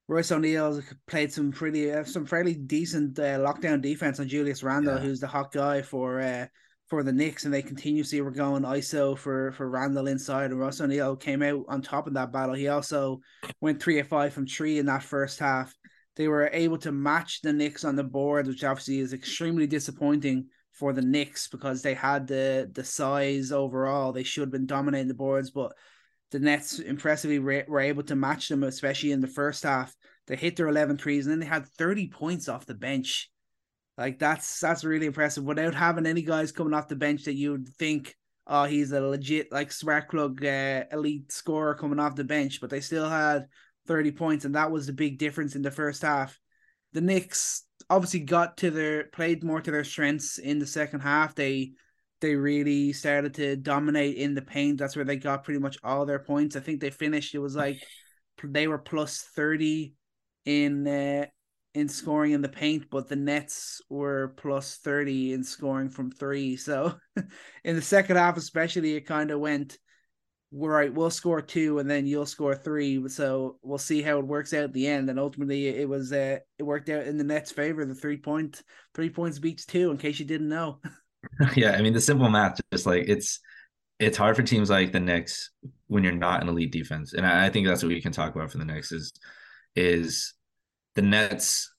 [0.07, 4.95] Royce O'Neale played some pretty uh, some fairly decent uh, lockdown defense on Julius Randle,
[4.95, 5.01] yeah.
[5.01, 6.47] who's the hot guy for uh,
[6.89, 10.81] for the Knicks, and they continuously were going ISO for for Randle inside, and Royce
[10.81, 12.55] O'Neale came out on top of that battle.
[12.55, 13.19] He also
[13.61, 15.73] went three of five from three in that first half
[16.19, 20.47] they were able to match the Knicks on the board, which obviously is extremely disappointing
[20.73, 24.11] for the Knicks because they had the the size overall.
[24.11, 25.71] They should have been dominating the boards, but
[26.31, 29.95] the Nets impressively were able to match them, especially in the first half.
[30.27, 33.31] They hit their 11 threes and then they had 30 points off the bench.
[33.99, 37.51] Like that's that's really impressive without having any guys coming off the bench that you
[37.51, 38.15] would think,
[38.47, 42.61] oh, he's a legit like spark plug uh, elite scorer coming off the bench.
[42.61, 43.47] But they still had
[43.87, 46.39] 30 points, and that was the big difference in the first half.
[46.93, 51.35] The Knicks obviously got to their played more to their strengths in the second half.
[51.35, 51.73] They
[52.21, 54.77] they really started to dominate in the paint.
[54.77, 56.55] That's where they got pretty much all their points.
[56.55, 57.35] I think they finished.
[57.35, 57.83] It was like
[58.41, 59.93] they were plus 30
[60.45, 61.25] in uh,
[61.73, 66.57] in scoring in the paint, but the Nets were plus 30 in scoring from three.
[66.57, 66.95] So
[67.63, 69.77] in the second half, especially, it kind of went
[70.51, 73.07] right, we'll score two and then you'll score three.
[73.09, 75.09] So we'll see how it works out at the end.
[75.09, 77.85] And ultimately, it was uh, it worked out in the Nets' favor.
[77.85, 78.61] The three point
[78.95, 79.91] three points beats two.
[79.91, 80.79] In case you didn't know.
[81.55, 83.39] yeah, I mean the simple math, just like it's
[83.99, 85.51] it's hard for teams like the Knicks
[85.87, 88.35] when you're not an elite defense, and I, I think that's what we can talk
[88.35, 89.13] about for the Knicks is
[89.75, 90.33] is
[90.99, 91.73] the Nets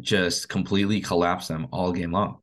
[0.00, 2.38] just completely collapsed them all game long.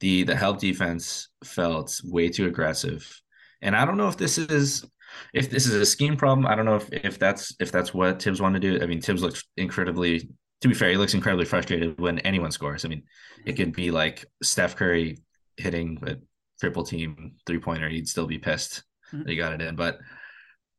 [0.00, 3.20] The the help defense felt way too aggressive.
[3.60, 4.86] And I don't know if this is
[5.34, 8.22] if this is a scheme problem, I don't know if, if that's if that's what
[8.22, 8.82] Thibs wanted to do.
[8.82, 10.30] I mean, Thibs looks incredibly
[10.62, 12.86] to be fair, he looks incredibly frustrated when anyone scores.
[12.86, 13.02] I mean,
[13.44, 15.18] it could be like Steph Curry
[15.58, 16.16] hitting a
[16.60, 19.36] triple team three pointer, he'd still be pissed mm-hmm.
[19.36, 19.76] got it in.
[19.76, 19.98] But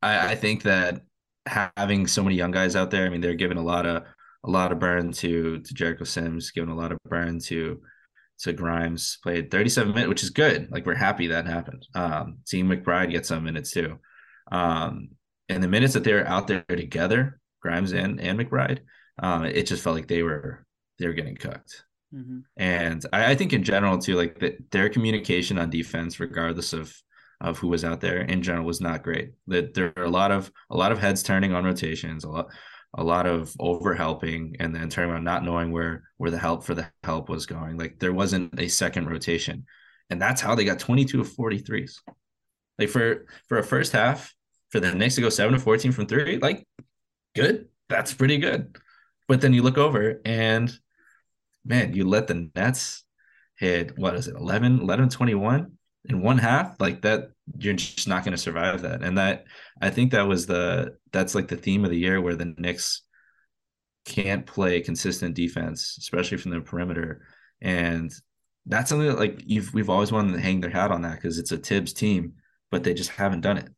[0.02, 1.02] I, I think that
[1.46, 4.04] having so many young guys out there, I mean, they're giving a lot of
[4.44, 7.82] a lot of burn to to Jericho Sims, giving a lot of burn to
[8.40, 9.18] to Grimes.
[9.24, 10.70] Played 37 minutes, which is good.
[10.72, 11.88] Like we're happy that happened.
[11.96, 14.00] Um, seeing McBride get some minutes too.
[14.52, 15.10] Um,
[15.50, 18.80] and the minutes that they were out there together, Grimes and and McBride,
[19.22, 20.66] um, it just felt like they were
[21.00, 21.84] they were getting cooked.
[22.14, 22.40] Mm-hmm.
[22.58, 26.96] And I, I, think in general too, like the, their communication on defense, regardless of
[27.42, 29.32] of who was out there in general, was not great.
[29.48, 32.48] That there are a lot of a lot of heads turning on rotations, a lot
[32.96, 36.64] a lot of over helping and then turning around not knowing where where the help
[36.64, 37.78] for the help was going.
[37.78, 39.66] Like there wasn't a second rotation.
[40.10, 41.96] And that's how they got 22 of 43s.
[42.78, 44.34] Like for for a first half,
[44.70, 46.68] for the Knicks to go 7 to 14 from three, like
[47.36, 47.68] good.
[47.90, 48.78] That's pretty good.
[49.28, 50.72] But then you look over and
[51.66, 53.04] man, you let the Nets
[53.58, 55.72] hit what is it, 11, 11 21
[56.06, 56.80] in one half?
[56.80, 59.02] Like that, you're just not going to survive that.
[59.02, 59.46] And that,
[59.82, 63.02] I think that was the, that's like the theme of the year where the Knicks
[64.06, 67.26] can't play consistent defense, especially from the perimeter.
[67.62, 68.12] And
[68.66, 71.38] that's something that like you've, we've always wanted to hang their hat on that because
[71.38, 72.34] it's a Thibs team,
[72.72, 73.70] but they just haven't done it.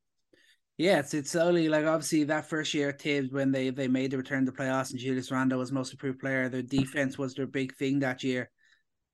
[0.77, 4.17] Yeah, it's it's only like obviously that first year Thibs when they they made the
[4.17, 6.49] return to playoffs and Julius Randle was most improved player.
[6.49, 8.49] Their defense was their big thing that year.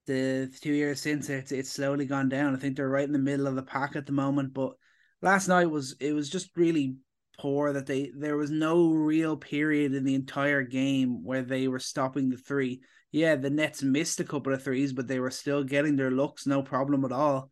[0.07, 2.55] The two years since it's it's slowly gone down.
[2.55, 4.53] I think they're right in the middle of the pack at the moment.
[4.53, 4.73] But
[5.21, 6.95] last night was it was just really
[7.39, 11.79] poor that they there was no real period in the entire game where they were
[11.79, 12.81] stopping the three.
[13.11, 16.47] Yeah, the Nets missed a couple of threes, but they were still getting their looks,
[16.47, 17.51] no problem at all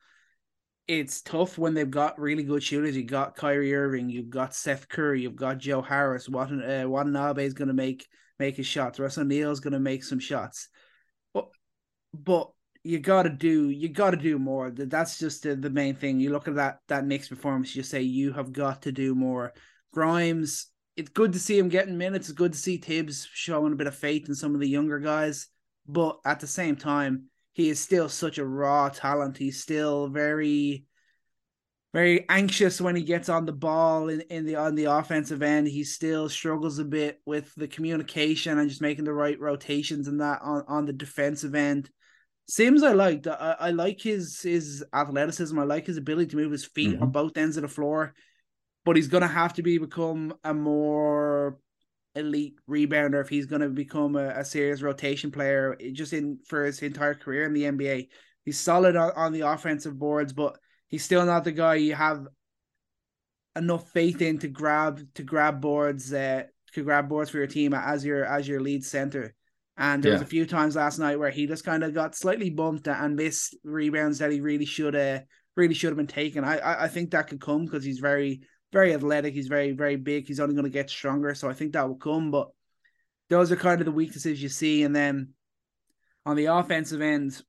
[0.89, 2.97] it's tough when they've got really good shooters.
[2.97, 6.27] You've got Kyrie Irving, you've got Seth Curry, you've got Joe Harris.
[6.27, 8.07] What uh, Watanabe is going to make
[8.39, 8.99] make his shots.
[8.99, 10.67] Royce O'Neale's going to make some shots,
[12.13, 12.49] but
[12.83, 14.71] you got to do you got to do more.
[14.71, 16.19] That's just the, the main thing.
[16.19, 19.53] You look at that that mixed performance, you say you have got to do more.
[19.93, 22.29] Grimes, it's good to see him getting minutes.
[22.29, 24.99] It's good to see Thibs showing a bit of faith in some of the younger
[24.99, 25.47] guys,
[25.87, 29.37] but at the same time he is still such a raw talent.
[29.37, 30.85] He's still very
[31.91, 35.67] very anxious when he gets on the ball in, in the on the offensive end.
[35.67, 40.21] He still struggles a bit with the communication and just making the right rotations and
[40.21, 41.89] that on, on the defensive end.
[42.49, 43.27] Sims I like.
[43.27, 45.57] I, I like his his athleticism.
[45.57, 47.03] I like his ability to move his feet mm-hmm.
[47.03, 48.15] on both ends of the floor.
[48.85, 51.59] But he's gonna have to be become a more
[52.15, 56.65] elite rebounder if he's going to become a, a, serious rotation player just in for
[56.65, 58.07] his entire career in the NBA.
[58.43, 60.57] He's solid on, on the offensive boards, but
[60.87, 62.27] he's still not the guy you have
[63.55, 67.75] enough faith in to grab to grab boards uh, to grab boards for your team
[67.75, 69.35] as your as your lead center.
[69.79, 70.17] And there yeah.
[70.17, 73.15] was a few times last night where he just kind of got slightly bumped and
[73.15, 75.23] missed rebounds that he really should have
[75.55, 76.43] really should have been taken.
[76.43, 79.33] I I, I think that could come because he's very very athletic.
[79.33, 80.27] He's very, very big.
[80.27, 81.33] He's only going to get stronger.
[81.33, 82.31] So I think that will come.
[82.31, 82.49] But
[83.29, 84.83] those are kind of the weaknesses you see.
[84.83, 85.29] And then
[86.25, 87.41] on the offensive end,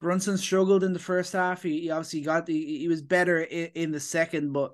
[0.00, 1.62] Brunson struggled in the first half.
[1.62, 4.72] He, he obviously got the, he was better in, in, the second, but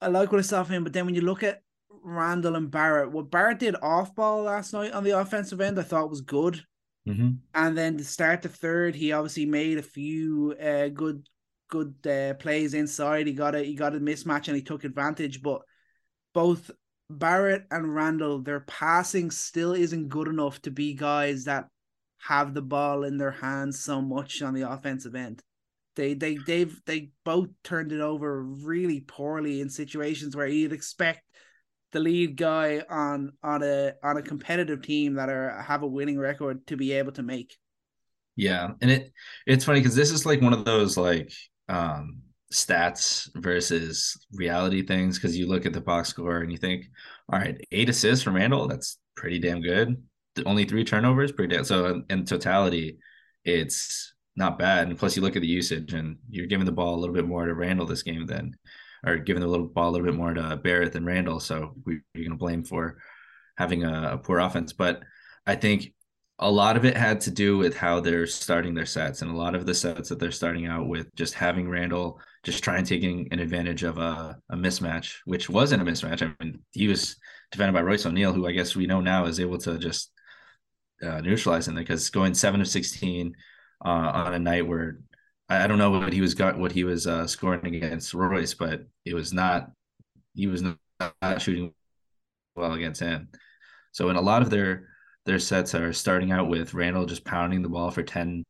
[0.00, 0.84] I like what I saw from him.
[0.84, 1.62] But then when you look at
[2.02, 5.82] Randle and Barrett, what Barrett did off ball last night on the offensive end, I
[5.82, 6.64] thought was good.
[7.06, 7.30] Mm-hmm.
[7.54, 11.26] And then to start the third, he obviously made a few uh, good
[11.68, 13.26] good uh, plays inside.
[13.26, 15.42] He got a he got a mismatch and he took advantage.
[15.42, 15.62] But
[16.32, 16.70] both
[17.10, 21.66] Barrett and Randle, their passing still isn't good enough to be guys that
[22.18, 25.42] have the ball in their hands so much on the offensive end.
[25.96, 31.22] They they they've they both turned it over really poorly in situations where you'd expect
[31.92, 36.18] the lead guy on on a on a competitive team that are have a winning
[36.18, 37.56] record to be able to make.
[38.36, 39.12] Yeah, and it
[39.46, 41.32] it's funny because this is like one of those like
[41.68, 46.86] um, stats versus reality things because you look at the box score and you think,
[47.32, 50.02] all right, eight assists from Randle, that's pretty damn good.
[50.46, 51.64] Only three turnovers, pretty damn.
[51.64, 52.98] So in totality,
[53.44, 54.88] it's not bad.
[54.88, 57.26] And plus, you look at the usage, and you're giving the ball a little bit
[57.26, 58.54] more to Randle this game than,
[59.04, 61.40] or giving the little ball a little bit more to Barrett than Randle.
[61.40, 62.98] So we, you're going to blame for
[63.56, 64.72] having a, a poor offense.
[64.72, 65.02] But
[65.46, 65.92] I think
[66.38, 69.36] a lot of it had to do with how they're starting their sets and a
[69.36, 73.28] lot of the sets that they're starting out with just having Randle just trying taking
[73.30, 76.22] an advantage of a, a mismatch, which wasn't a mismatch.
[76.22, 77.16] I mean, he was
[77.52, 80.10] defended by Royce O'Neale, who I guess we know now is able to just
[81.02, 83.34] uh, neutralize him because going seven of 16
[83.84, 84.98] uh, on a night where
[85.52, 88.54] I, I, don't know what he was got, what he was uh, scoring against Royce,
[88.54, 89.70] but it was not,
[90.34, 91.72] he was not shooting
[92.56, 93.28] well against him.
[93.92, 94.88] So in a lot of their,
[95.26, 98.44] their sets are starting out with Randle just pounding the ball for 10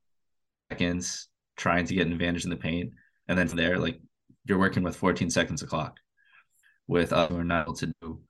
[0.71, 2.93] seconds, trying to get an advantage in the paint.
[3.29, 4.01] And then from there, like
[4.47, 5.99] you're working with 14 seconds of clock
[6.87, 8.21] with other not able to do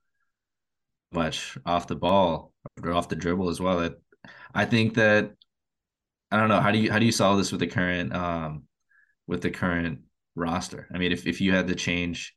[1.11, 3.79] much off the ball or off the dribble as well.
[3.79, 3.93] That
[4.53, 5.31] I think that
[6.33, 8.63] I don't know how do you how do you solve this with the current um
[9.27, 9.99] with the current
[10.35, 10.87] roster?
[10.91, 12.33] I mean, if, if you had to change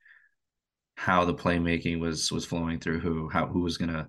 [0.97, 4.09] how the playmaking was was flowing through who how who was gonna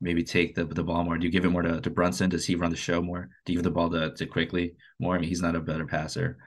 [0.00, 1.18] maybe take the the ball more?
[1.18, 2.30] Do you give it more to, to Brunson?
[2.30, 3.28] Does he run the show more?
[3.44, 5.14] Do you give the ball to, to Quickley more?
[5.14, 6.38] I mean, he's not a better passer.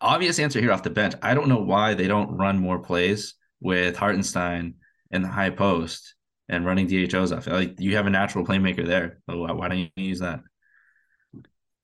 [0.00, 1.14] Obvious answer here off the bench.
[1.20, 4.76] I don't know why they don't run more plays with Hartenstein
[5.10, 6.14] in the high post
[6.48, 7.46] and running DHOs off.
[7.46, 9.20] Like you have a natural playmaker there.
[9.26, 10.40] Why don't you use that?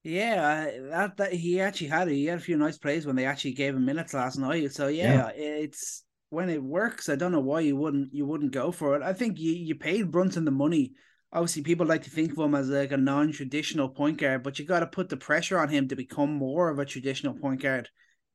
[0.03, 2.15] Yeah, that that he actually had it.
[2.15, 4.73] He had a few nice plays when they actually gave him minutes last night.
[4.73, 5.29] So yeah, yeah.
[5.35, 7.09] it's when it works.
[7.09, 9.03] I don't know why you wouldn't you wouldn't go for it.
[9.03, 10.93] I think you you paid Brunson the money.
[11.33, 14.65] Obviously, people like to think of him as like a non-traditional point guard, but you
[14.65, 17.89] got to put the pressure on him to become more of a traditional point guard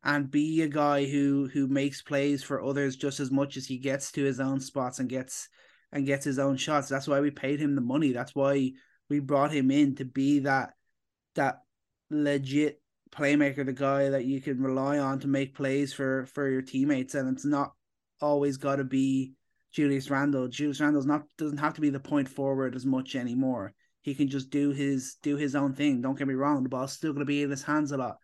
[0.03, 3.79] and be a guy who who makes plays for others just as much as he
[3.79, 5.49] gets to his own spots and gets
[5.91, 6.89] and gets his own shots.
[6.89, 8.11] That's why we paid him the money.
[8.11, 8.73] That's why
[9.09, 10.74] we brought him in to be that
[11.35, 11.61] that
[12.09, 16.61] legit playmaker, the guy that you can rely on to make plays for for your
[16.61, 17.15] teammates.
[17.15, 17.73] And it's not
[18.21, 19.33] always got to be
[19.71, 20.47] Julius Randle.
[20.47, 23.73] Julius Randle's not doesn't have to be the point forward as much anymore.
[24.01, 26.01] He can just do his do his own thing.
[26.01, 28.17] Don't get me wrong, the ball's still going to be in his hands a lot.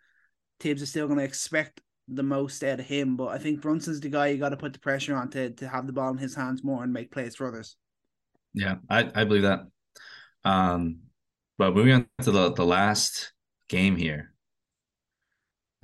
[0.59, 3.99] Thibs is still going to expect the most out of him, but I think Brunson's
[3.99, 6.17] the guy you got to put the pressure on to to have the ball in
[6.17, 7.77] his hands more and make plays for others.
[8.53, 9.61] Yeah, I, I believe that.
[10.43, 10.99] Um,
[11.61, 13.33] but moving on to the, the last
[13.69, 14.33] game here,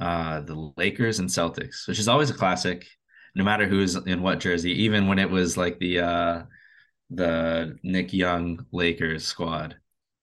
[0.01, 2.87] uh, the Lakers and Celtics, which is always a classic,
[3.35, 4.71] no matter who's in what jersey.
[4.71, 6.43] Even when it was like the uh,
[7.11, 9.77] the Nick Young Lakers squad,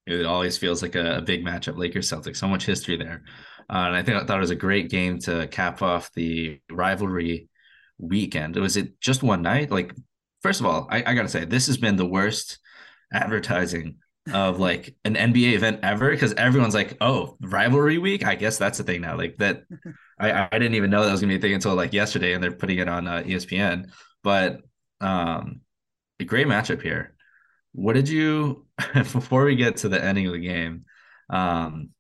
[0.08, 1.78] it always feels like a, a big matchup.
[1.78, 3.22] Lakers Celtics, so much history there,
[3.70, 6.60] uh, and I think I thought it was a great game to cap off the
[6.68, 7.48] rivalry
[7.98, 8.56] weekend.
[8.56, 9.70] Was it just one night?
[9.70, 9.94] Like,
[10.42, 12.58] first of all, I, I gotta say this has been the worst
[13.12, 13.98] advertising
[14.32, 18.24] of like an NBA event ever because everyone's like, oh, rivalry week.
[18.24, 19.16] I guess that's the thing now.
[19.16, 19.64] Like that,
[20.18, 22.42] I I didn't even know that was gonna be a thing until like yesterday, and
[22.42, 23.90] they're putting it on uh, ESPN.
[24.22, 24.60] But
[25.00, 25.60] um,
[26.20, 27.14] a great matchup here.
[27.72, 30.84] What did you before we get to the ending of the game?
[31.28, 31.90] Um,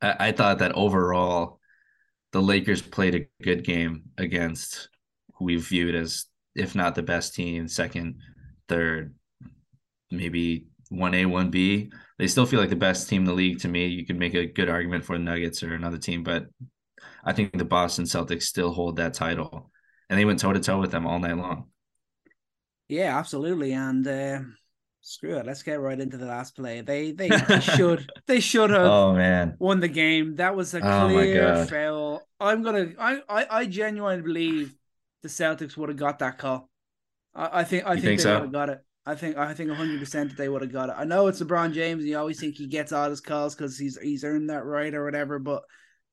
[0.00, 1.60] I, I thought that overall,
[2.32, 4.88] the Lakers played a good game against
[5.34, 8.20] who we viewed as, if not the best team, second,
[8.68, 9.14] third,
[10.10, 11.92] maybe 1A, 1B.
[12.18, 13.86] They still feel like the best team in the league to me.
[13.86, 16.46] You could make a good argument for the Nuggets or another team, but
[17.24, 19.70] I think the Boston Celtics still hold that title.
[20.08, 21.66] And they went toe to toe with them all night long.
[22.88, 23.72] Yeah, absolutely.
[23.72, 24.40] And uh,
[25.00, 25.46] screw it.
[25.46, 26.80] Let's get right into the last play.
[26.80, 27.28] They they,
[27.60, 30.36] should they should have oh man won the game.
[30.36, 32.22] That was a oh clear foul.
[32.38, 34.74] I'm gonna I, I I genuinely believe
[35.22, 36.68] the Celtics would have got that call.
[37.34, 38.34] I, I think I think, think, they so?
[38.34, 38.85] would have got it.
[39.06, 40.96] I think I think 100 percent that they would have got it.
[40.98, 43.78] I know it's LeBron James, and you always think he gets all his calls because
[43.78, 45.38] he's he's earned that right or whatever.
[45.38, 45.62] But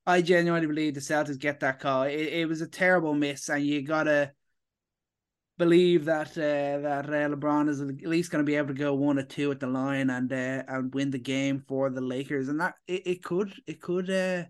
[0.06, 2.04] I genuinely believe the Celtics get that call.
[2.04, 4.32] It, it was a terrible miss, and you gotta
[5.58, 8.94] believe that uh, that uh, LeBron is at least going to be able to go
[8.94, 12.48] one or two at the line and uh, and win the game for the Lakers,
[12.50, 14.44] and that it, it could it could uh,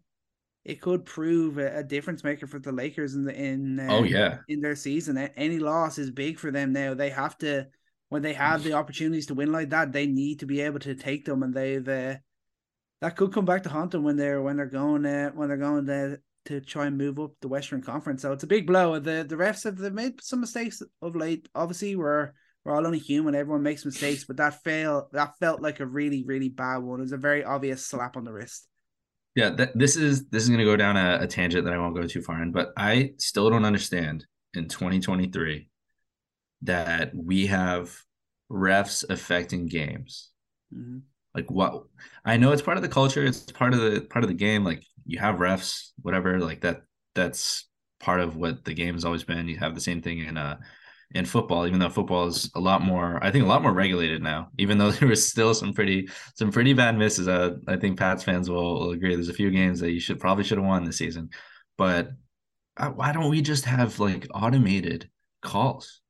[0.66, 4.04] it could prove a, a, difference maker for the Lakers in the in uh, oh
[4.04, 5.18] yeah in their season.
[5.18, 6.94] Any loss is big for them now.
[6.94, 7.68] They have to
[8.14, 10.94] when they have the opportunities to win like that, they need to be able to
[10.94, 12.20] take them, and they the
[13.02, 15.58] that could come back to haunt them when they're when they're going uh, when they're
[15.58, 18.22] going to to try and move up the Western Conference.
[18.22, 19.00] So it's a big blow.
[19.00, 21.50] The the refs have they've made some mistakes of late.
[21.56, 23.34] Obviously, we're we're all only human.
[23.34, 27.00] Everyone makes mistakes, but that fail that felt like a really really bad one.
[27.00, 28.68] It was a very obvious slap on the wrist.
[29.34, 31.80] Yeah, that, this is this is going to go down a, a tangent that I
[31.80, 35.68] won't go too far in, but I still don't understand in 2023
[36.64, 37.96] that we have
[38.52, 40.30] refs affecting games.
[40.74, 41.00] Mm-hmm.
[41.36, 41.84] Like what?
[42.26, 43.24] I know it's part of the culture.
[43.26, 44.64] It's part of the part of the game.
[44.64, 46.40] Like you have refs, whatever.
[46.40, 46.82] Like that.
[47.16, 47.68] That's
[48.00, 49.48] part of what the game has always been.
[49.48, 50.58] You have the same thing in uh
[51.14, 54.22] in football, even though football is a lot more, I think, a lot more regulated
[54.24, 54.50] now.
[54.58, 57.28] Even though there was still some pretty some pretty bad misses.
[57.28, 59.16] Uh, I think Pats fans will, will agree.
[59.16, 61.30] There's a few games that you should probably should have won this season,
[61.78, 62.10] but
[62.78, 65.10] uh, why don't we just have like automated
[65.42, 66.02] calls?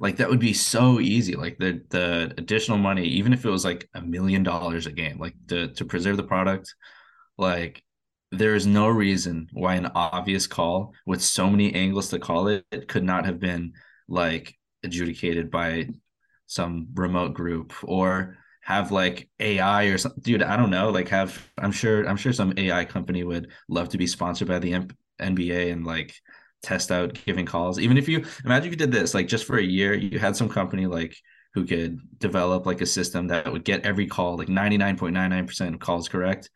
[0.00, 1.34] Like that would be so easy.
[1.36, 5.18] Like the the additional money, even if it was like a million dollars a game,
[5.18, 6.74] like to to preserve the product,
[7.38, 7.82] like
[8.32, 12.64] there is no reason why an obvious call with so many angles to call it,
[12.70, 13.72] it could not have been
[14.08, 15.88] like adjudicated by
[16.46, 20.22] some remote group or have like AI or something.
[20.22, 20.90] Dude, I don't know.
[20.90, 24.58] Like have I'm sure I'm sure some AI company would love to be sponsored by
[24.58, 24.88] the M-
[25.18, 26.14] NBA and like
[26.62, 27.78] test out giving calls.
[27.78, 30.36] Even if you imagine if you did this like just for a year, you had
[30.36, 31.16] some company like
[31.54, 36.08] who could develop like a system that would get every call like 99.99% of calls
[36.08, 36.50] correct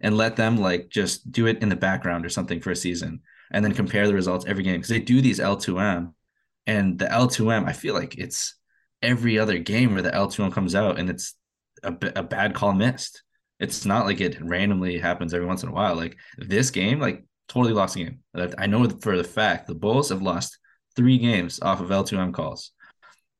[0.00, 3.20] and let them like just do it in the background or something for a season
[3.50, 6.12] and then compare the results every game because they do these L2M
[6.66, 8.54] and the L2M I feel like it's
[9.02, 11.34] every other game where the L2M comes out and it's
[11.82, 13.22] a, a bad call missed.
[13.58, 15.94] It's not like it randomly happens every once in a while.
[15.94, 18.20] Like this game, like totally lost the game.
[18.58, 20.58] I know for the fact the Bulls have lost
[20.94, 22.72] three games off of L2M calls.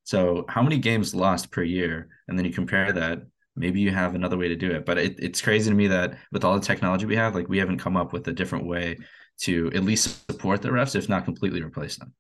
[0.05, 2.09] So how many games lost per year?
[2.29, 3.23] And then you compare that,
[3.57, 4.87] maybe you have another way to do it.
[4.87, 7.59] But it, it's crazy to me that with all the technology we have, like we
[7.59, 8.99] haven't come up with a different way
[9.43, 12.15] to at least support the refs, if not completely replace them.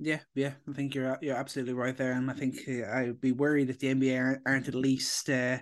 [0.00, 3.32] Yeah, yeah, I think you're you're absolutely right there, and I think uh, I'd be
[3.32, 5.58] worried if the NBA aren't, aren't at least uh,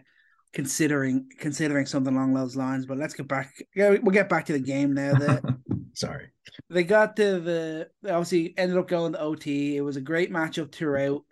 [0.53, 2.85] considering considering something along those lines.
[2.85, 3.55] But let's get back.
[3.75, 5.15] Yeah, we'll get back to the game now.
[5.15, 5.41] The,
[5.97, 6.29] Sorry,
[6.69, 9.79] they got to the obviously ended up going to OT.
[9.79, 11.23] It was a great matchup throughout.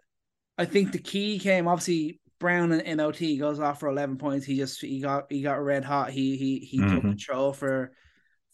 [0.56, 4.46] I think the key came obviously Brown in, in OT goes off for eleven points.
[4.46, 6.10] He just he got he got red hot.
[6.10, 6.94] He he he mm-hmm.
[6.94, 7.92] took control for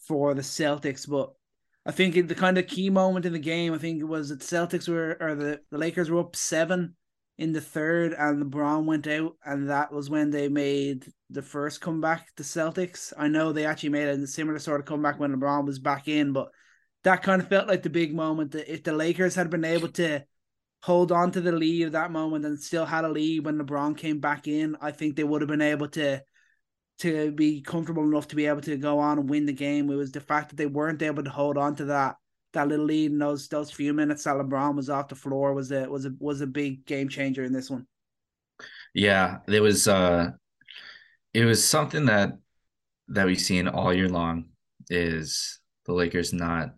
[0.05, 1.31] for the Celtics, but
[1.85, 4.39] I think the kind of key moment in the game, I think it was that
[4.39, 6.95] Celtics were or the, the Lakers were up seven
[7.41, 11.81] in the third and LeBron went out and that was when they made the first
[11.81, 13.13] comeback the Celtics.
[13.17, 16.33] I know they actually made a similar sort of comeback when LeBron was back in,
[16.33, 16.49] but
[17.03, 19.87] that kind of felt like the big moment that if the Lakers had been able
[19.87, 20.23] to
[20.83, 23.97] hold on to the lead at that moment and still had a lead when LeBron
[23.97, 26.21] came back in, I think they would have been able to
[26.99, 29.89] to be comfortable enough to be able to go on and win the game.
[29.89, 32.17] It was the fact that they weren't able to hold on to that
[32.53, 35.71] that little lead in those those few minutes that LeBron was off the floor was
[35.71, 37.87] a was a was a big game changer in this one.
[38.93, 40.31] Yeah, it was uh
[41.33, 42.37] it was something that
[43.09, 44.45] that we've seen all year long
[44.89, 46.73] is the Lakers not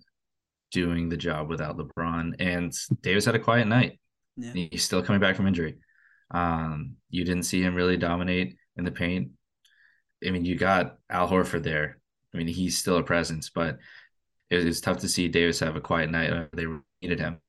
[0.71, 3.99] doing the job without LeBron and Davis had a quiet night.
[4.38, 4.51] Yeah.
[4.53, 5.78] He's still coming back from injury.
[6.32, 9.32] Um, you didn't see him really dominate in the paint.
[10.26, 11.99] I mean, you got Al Horford there.
[12.34, 13.78] I mean, he's still a presence, but
[14.62, 16.49] it was tough to see Davis have a quiet night.
[16.54, 16.66] They
[17.01, 17.39] needed him,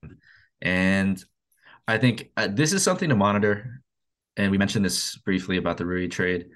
[0.60, 1.22] and
[1.86, 3.82] I think uh, this is something to monitor.
[4.36, 6.46] And we mentioned this briefly about the Rui trade.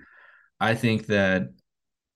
[0.59, 1.53] I think that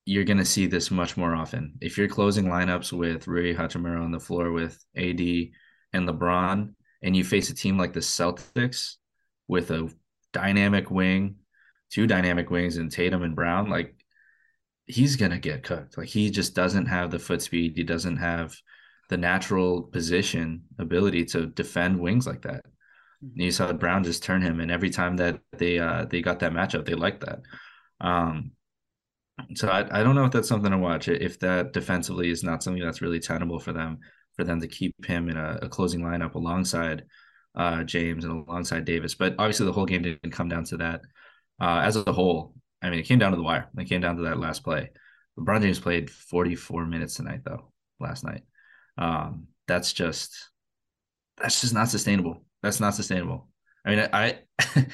[0.05, 1.74] you're going to see this much more often.
[1.80, 5.20] If you're closing lineups with Rui Hachimura on the floor with AD
[5.93, 8.97] and LeBron, and you face a team like the Celtics
[9.47, 9.89] with a
[10.33, 11.37] dynamic wing
[11.93, 13.95] two dynamic wings and Tatum and Brown, like
[14.87, 15.97] he's gonna get cooked.
[15.97, 17.72] Like he just doesn't have the foot speed.
[17.76, 18.55] He doesn't have
[19.09, 22.64] the natural position ability to defend wings like that.
[23.24, 23.26] Mm-hmm.
[23.35, 26.41] And you saw Brown just turn him, and every time that they uh they got
[26.41, 27.41] that matchup, they liked that.
[28.01, 28.53] Um,
[29.55, 31.09] so I, I don't know if that's something to watch.
[31.09, 33.99] If that defensively is not something that's really tenable for them,
[34.37, 37.05] for them to keep him in a, a closing lineup alongside
[37.55, 39.14] uh, James and alongside Davis.
[39.14, 41.01] But obviously, the whole game didn't come down to that
[41.61, 43.68] uh, as a whole, I mean, it came down to the wire.
[43.78, 44.91] It came down to that last play.
[45.39, 48.43] LeBron James played 44 minutes tonight, though, last night.
[48.99, 50.51] Um, that's just
[51.41, 52.45] that's just not sustainable.
[52.62, 53.49] That's not sustainable.
[53.85, 54.39] I mean, I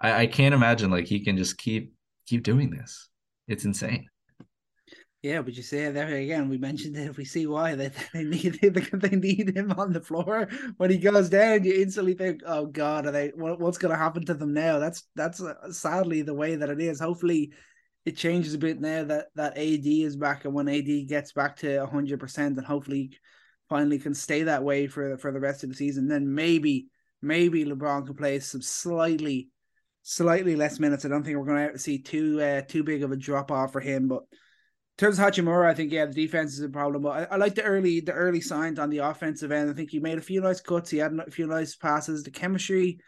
[0.00, 1.92] I, I can't imagine like he can just keep
[2.26, 3.08] keep doing this.
[3.46, 4.08] It's insane.
[5.26, 6.48] Yeah, but you say there again.
[6.48, 7.08] We mentioned it.
[7.08, 10.98] If we see why they, they need they need him on the floor when he
[10.98, 11.64] goes down.
[11.64, 13.32] You instantly think, "Oh God, are they?
[13.34, 16.70] What, what's going to happen to them now?" That's that's uh, sadly the way that
[16.70, 17.00] it is.
[17.00, 17.50] Hopefully,
[18.04, 21.56] it changes a bit now that that AD is back, and when AD gets back
[21.56, 23.10] to hundred percent, and hopefully,
[23.68, 26.06] finally can stay that way for for the rest of the season.
[26.06, 26.86] Then maybe
[27.20, 29.48] maybe LeBron can play some slightly
[30.04, 31.04] slightly less minutes.
[31.04, 33.72] I don't think we're going to see too uh, too big of a drop off
[33.72, 34.22] for him, but
[34.98, 37.02] terms of Hachimura, I think yeah, the defense is a problem.
[37.02, 39.70] But I, I, like the early the early signs on the offensive end.
[39.70, 40.90] I think he made a few nice cuts.
[40.90, 42.22] He had a few nice passes.
[42.22, 42.98] The chemistry,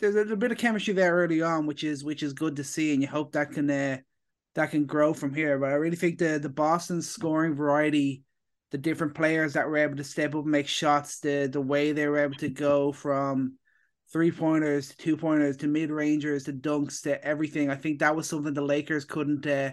[0.00, 2.64] there's a, a bit of chemistry there early on, which is which is good to
[2.64, 3.98] see, and you hope that can uh,
[4.54, 5.58] that can grow from here.
[5.58, 8.24] But I really think the the Boston scoring variety,
[8.72, 11.92] the different players that were able to step up and make shots, the the way
[11.92, 13.58] they were able to go from
[14.12, 17.70] three pointers to two pointers to mid rangers to dunks to everything.
[17.70, 19.46] I think that was something the Lakers couldn't.
[19.46, 19.70] Uh,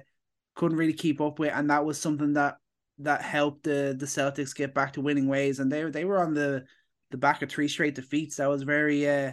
[0.59, 2.57] couldn't really keep up with, and that was something that
[2.97, 5.59] that helped the the Celtics get back to winning ways.
[5.59, 6.65] And they they were on the
[7.11, 8.35] the back of three straight defeats.
[8.35, 9.31] That was very uh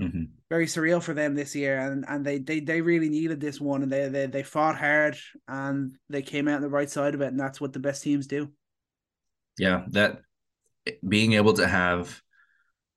[0.00, 0.22] mm-hmm.
[0.48, 3.82] very surreal for them this year, and and they they they really needed this one,
[3.82, 5.18] and they they they fought hard,
[5.48, 8.04] and they came out on the right side of it, and that's what the best
[8.04, 8.48] teams do.
[9.58, 10.20] Yeah, that
[11.06, 12.22] being able to have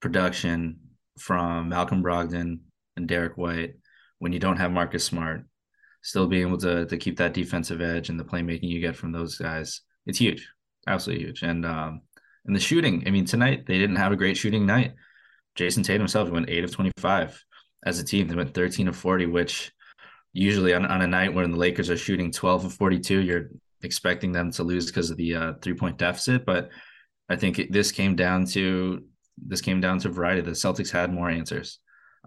[0.00, 0.78] production
[1.18, 2.60] from Malcolm Brogdon
[2.96, 3.74] and Derek White
[4.20, 5.44] when you don't have Marcus Smart
[6.04, 9.10] still being able to to keep that defensive edge and the playmaking you get from
[9.10, 10.46] those guys, it's huge,
[10.86, 11.42] absolutely huge.
[11.42, 12.02] And um,
[12.44, 14.94] and the shooting, I mean, tonight they didn't have a great shooting night.
[15.56, 17.42] Jayson Tatum himself went eight of twenty five
[17.84, 18.28] as a team.
[18.28, 19.72] They went thirteen of forty, which
[20.32, 23.48] usually on, on a night when the Lakers are shooting twelve of forty two, you're
[23.82, 26.44] expecting them to lose because of the uh, three point deficit.
[26.44, 26.70] But
[27.28, 29.04] I think it, this came down to
[29.38, 30.42] this came down to variety.
[30.42, 31.78] The Celtics had more answers.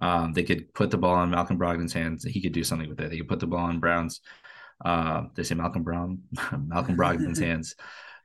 [0.02, 2.24] Um, they could put the ball in Malcolm Brogdon's hands.
[2.24, 3.10] He could do something with it.
[3.10, 4.22] They could put the ball in Brown's.
[4.84, 6.20] Uh, they say Malcolm Brown,
[6.68, 7.76] Malcolm Brogdon's hands.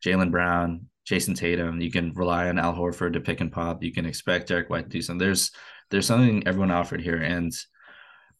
[0.05, 1.81] Jaylen Brown, Jayson Tatum.
[1.81, 3.83] You can rely on Al Horford to pick and pop.
[3.83, 5.25] You can expect Derek White to do something.
[5.25, 5.51] There's
[5.91, 7.53] there's something everyone offered here, and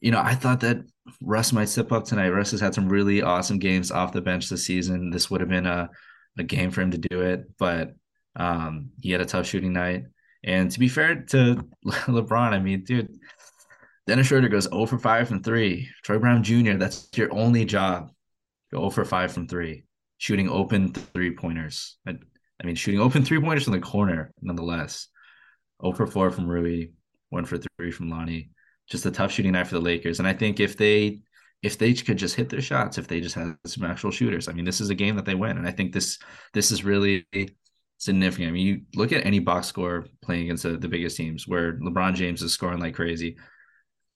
[0.01, 0.79] you know, I thought that
[1.23, 2.31] Russ might step up tonight.
[2.31, 5.11] Russ has had some really awesome games off the bench this season.
[5.11, 5.91] This would have been a
[6.39, 7.95] a game for him to do it, but
[8.37, 10.05] um, he had a tough shooting night.
[10.45, 13.19] And to be fair to LeBron, I mean, dude,
[14.07, 15.89] Dennis Schroeder goes 0 for 5 from 3.
[16.03, 18.11] Troy Brown Jr., that's your only job.
[18.73, 19.85] Go 0 for 5 from 3.
[20.19, 21.97] Shooting open three pointers.
[22.07, 22.17] I,
[22.61, 25.09] I mean, shooting open three pointers from the corner, nonetheless.
[25.83, 26.89] 0 for 4 from Rui,
[27.31, 28.51] 1 for 3 from Lonnie.
[28.89, 30.19] Just a tough shooting night for the Lakers.
[30.19, 31.21] And I think if they
[31.63, 34.53] if they could just hit their shots, if they just had some actual shooters, I
[34.53, 35.59] mean, this is a game that they win.
[35.59, 36.19] And I think this
[36.53, 37.25] this is really
[38.03, 38.49] significant.
[38.49, 41.75] I mean, you look at any box score playing against the, the biggest teams where
[41.75, 43.37] LeBron James is scoring like crazy.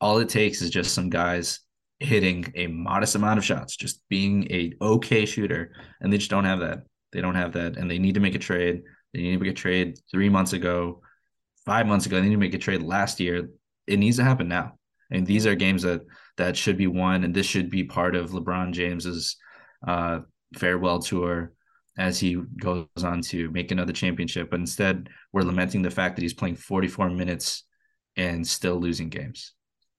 [0.01, 1.61] All it takes is just some guys
[2.01, 6.45] hitting a modest amount of shots, just being a okay shooter, and they just don't
[6.45, 6.81] have that.
[7.13, 8.83] They don't have that, and they need to make a trade.
[9.15, 11.01] They need to make a trade three months ago,
[11.65, 12.17] five months ago.
[12.17, 13.51] They need to make a trade last year.
[13.87, 14.73] It needs to happen now.
[15.13, 16.01] And these are games that
[16.39, 19.37] that should be won, and this should be part of LeBron James's
[19.87, 20.21] uh,
[20.57, 21.53] farewell tour
[21.99, 24.51] as he goes on to make another championship.
[24.51, 27.65] But instead, we're lamenting the fact that he's playing 44 minutes
[28.17, 29.53] and still losing games.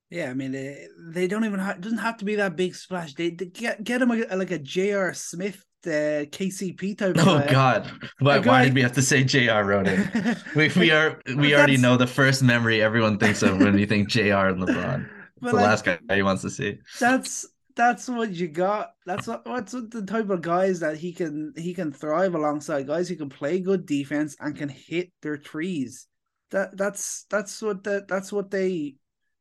[0.10, 3.14] Yeah, I mean they, they don't even have doesn't have to be that big splash.
[3.14, 5.14] They, they get get him a, like a J.R.
[5.14, 7.16] Smith uh, KCP type.
[7.20, 7.91] Oh God!
[8.20, 9.66] Why, why did we have to say J.R.
[9.66, 10.38] Roden?
[10.56, 14.08] we we are we already know the first memory everyone thinks of when you think
[14.08, 14.50] J.R.
[14.50, 15.10] and LeBron.
[15.41, 16.80] the like, last guy he wants to see.
[17.00, 17.45] That's
[17.78, 18.93] that's what you got.
[19.05, 23.07] That's what what's the type of guys that he can he can thrive alongside guys
[23.07, 26.07] who can play good defense and can hit their trees.
[26.51, 28.95] That that's that's what the, that's what they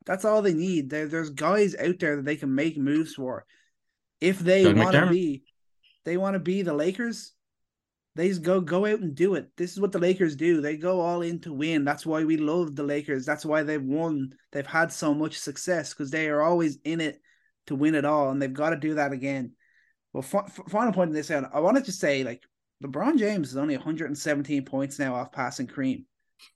[0.05, 0.89] that's all they need.
[0.89, 3.45] There, there's guys out there that they can make moves for.
[4.21, 5.43] If they want to be,
[6.05, 7.33] they want to be the Lakers.
[8.15, 9.49] They just go go out and do it.
[9.57, 10.61] This is what the Lakers do.
[10.61, 11.85] They go all in to win.
[11.85, 13.25] That's why we love the Lakers.
[13.25, 14.33] That's why they've won.
[14.51, 17.19] They've had so much success because they are always in it
[17.67, 19.53] to win it all, and they've got to do that again.
[20.13, 22.43] Well, f- final point in this out, I wanted to say like
[22.83, 26.05] LeBron James is only 117 points now off passing Kareem.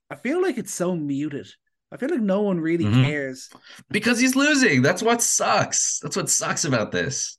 [0.10, 1.48] I feel like it's so muted.
[1.92, 3.04] I feel like no one really mm-hmm.
[3.04, 3.50] cares
[3.90, 4.82] because he's losing.
[4.82, 6.00] That's what sucks.
[6.00, 7.38] That's what sucks about this.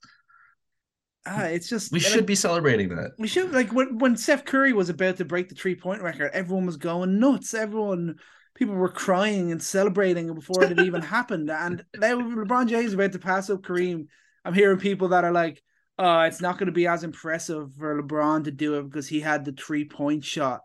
[1.25, 3.11] Ah, it's just we should be celebrating that.
[3.17, 6.31] We should like when when Steph Curry was about to break the three point record,
[6.33, 7.53] everyone was going nuts.
[7.53, 8.15] Everyone
[8.55, 11.49] people were crying and celebrating before it even happened.
[11.49, 14.07] And now LeBron James is about to pass up Kareem.
[14.45, 15.61] I'm hearing people that are like,
[15.97, 19.19] "Oh, it's not going to be as impressive for LeBron to do it because he
[19.19, 20.61] had the three point shot."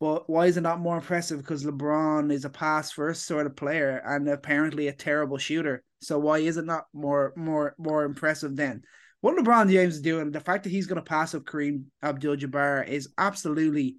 [0.00, 1.38] But why is it not more impressive?
[1.38, 5.82] Because LeBron is a pass first sort of player and apparently a terrible shooter.
[6.00, 8.82] So why is it not more more more impressive then?
[9.20, 12.86] What LeBron James is doing, the fact that he's going to pass up Kareem Abdul-Jabbar
[12.86, 13.96] is absolutely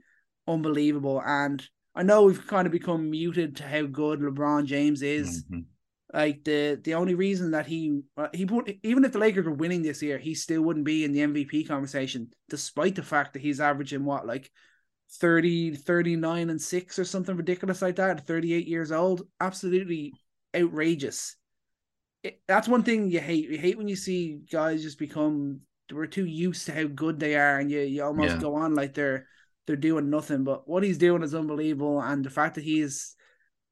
[0.48, 1.20] unbelievable.
[1.26, 5.46] And I know we've kind of become muted to how good LeBron James is.
[5.46, 5.62] Mm-hmm.
[6.14, 9.54] Like the the only reason that he uh, he put even if the Lakers were
[9.54, 13.42] winning this year, he still wouldn't be in the MVP conversation, despite the fact that
[13.42, 14.52] he's averaging what like
[15.20, 18.26] 30, 39 and six or something ridiculous like that.
[18.26, 20.14] Thirty eight years old, absolutely
[20.56, 21.36] outrageous.
[22.24, 23.50] It, that's one thing you hate.
[23.50, 27.36] You hate when you see guys just become we're too used to how good they
[27.36, 28.42] are, and you you almost yeah.
[28.42, 29.28] go on like they're
[29.66, 30.44] they're doing nothing.
[30.44, 33.16] But what he's doing is unbelievable, and the fact that he's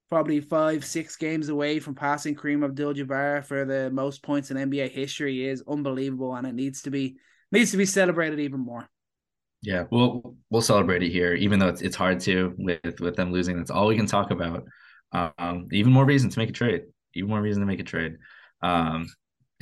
[0.10, 4.92] probably five, six games away from passing Kareem Abdul-Jabbar for the most points in NBA
[4.92, 7.18] history is unbelievable, and it needs to be
[7.52, 8.88] needs to be celebrated even more.
[9.62, 13.32] Yeah, we'll we'll celebrate it here, even though it's it's hard to with with them
[13.32, 13.58] losing.
[13.58, 14.66] That's all we can talk about.
[15.14, 16.84] Um, even more reason to make a trade.
[17.16, 18.18] Even more reason to make a trade.
[18.62, 19.08] Um,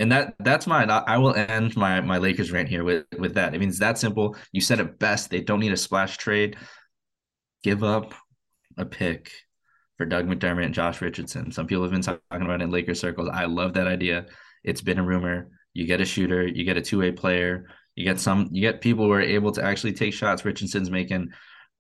[0.02, 0.90] and that that's mine.
[0.90, 3.54] I, I, will end my my Lakers rant here with with that.
[3.54, 4.36] I mean, it's that simple.
[4.52, 5.30] You said it best.
[5.30, 6.58] They don't need a splash trade.
[7.64, 8.16] Give up
[8.78, 9.32] a pick
[9.98, 11.52] for Doug McDermott and Josh Richardson.
[11.52, 13.30] Some people have been talking about it in Lakers circles.
[13.32, 14.26] I love that idea.
[14.64, 15.50] It's been a rumor.
[15.74, 18.82] You get a shooter, you get a two way player, you get some, you get
[18.82, 20.44] people who are able to actually take shots.
[20.44, 21.30] Richardson's making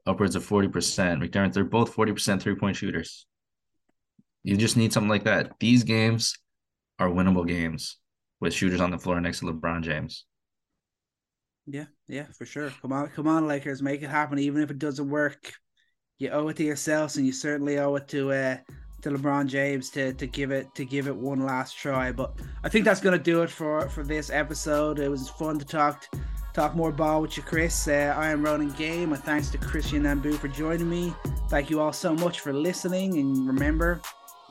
[0.05, 1.21] upwards of forty percent.
[1.21, 3.25] McDermott, they're both forty percent three point shooters.
[4.43, 5.53] You just need something like that.
[5.59, 6.37] These games
[6.99, 7.97] are winnable games
[8.41, 10.25] with shooters on the floor next to LeBron James.
[11.67, 12.73] Yeah, yeah, for sure.
[12.81, 14.39] Come on, come on, Lakers, make it happen.
[14.39, 15.53] Even if it doesn't work,
[16.17, 18.57] you owe it to yourselves, and you certainly owe it to uh,
[19.03, 22.11] to LeBron James to to give it to give it one last try.
[22.11, 22.33] But
[22.63, 24.99] I think that's gonna do it for for this episode.
[24.99, 26.07] It was fun to talk
[26.53, 27.87] talk more ball with you, Chris.
[27.87, 29.09] Uh, I am Ronan Game.
[29.09, 31.13] My thanks to Christian Nambu for joining me.
[31.47, 34.01] Thank you all so much for listening, and remember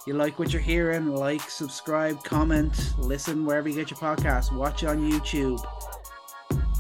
[0.07, 4.85] you like what you're hearing, like, subscribe, comment, listen wherever you get your podcast, watch
[4.85, 5.65] on YouTube.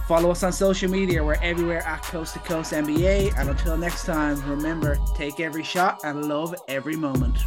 [0.06, 1.22] Follow us on social media.
[1.22, 3.38] We're everywhere at Coast to Coast NBA.
[3.38, 7.38] And until next time, remember take every shot and love every moment.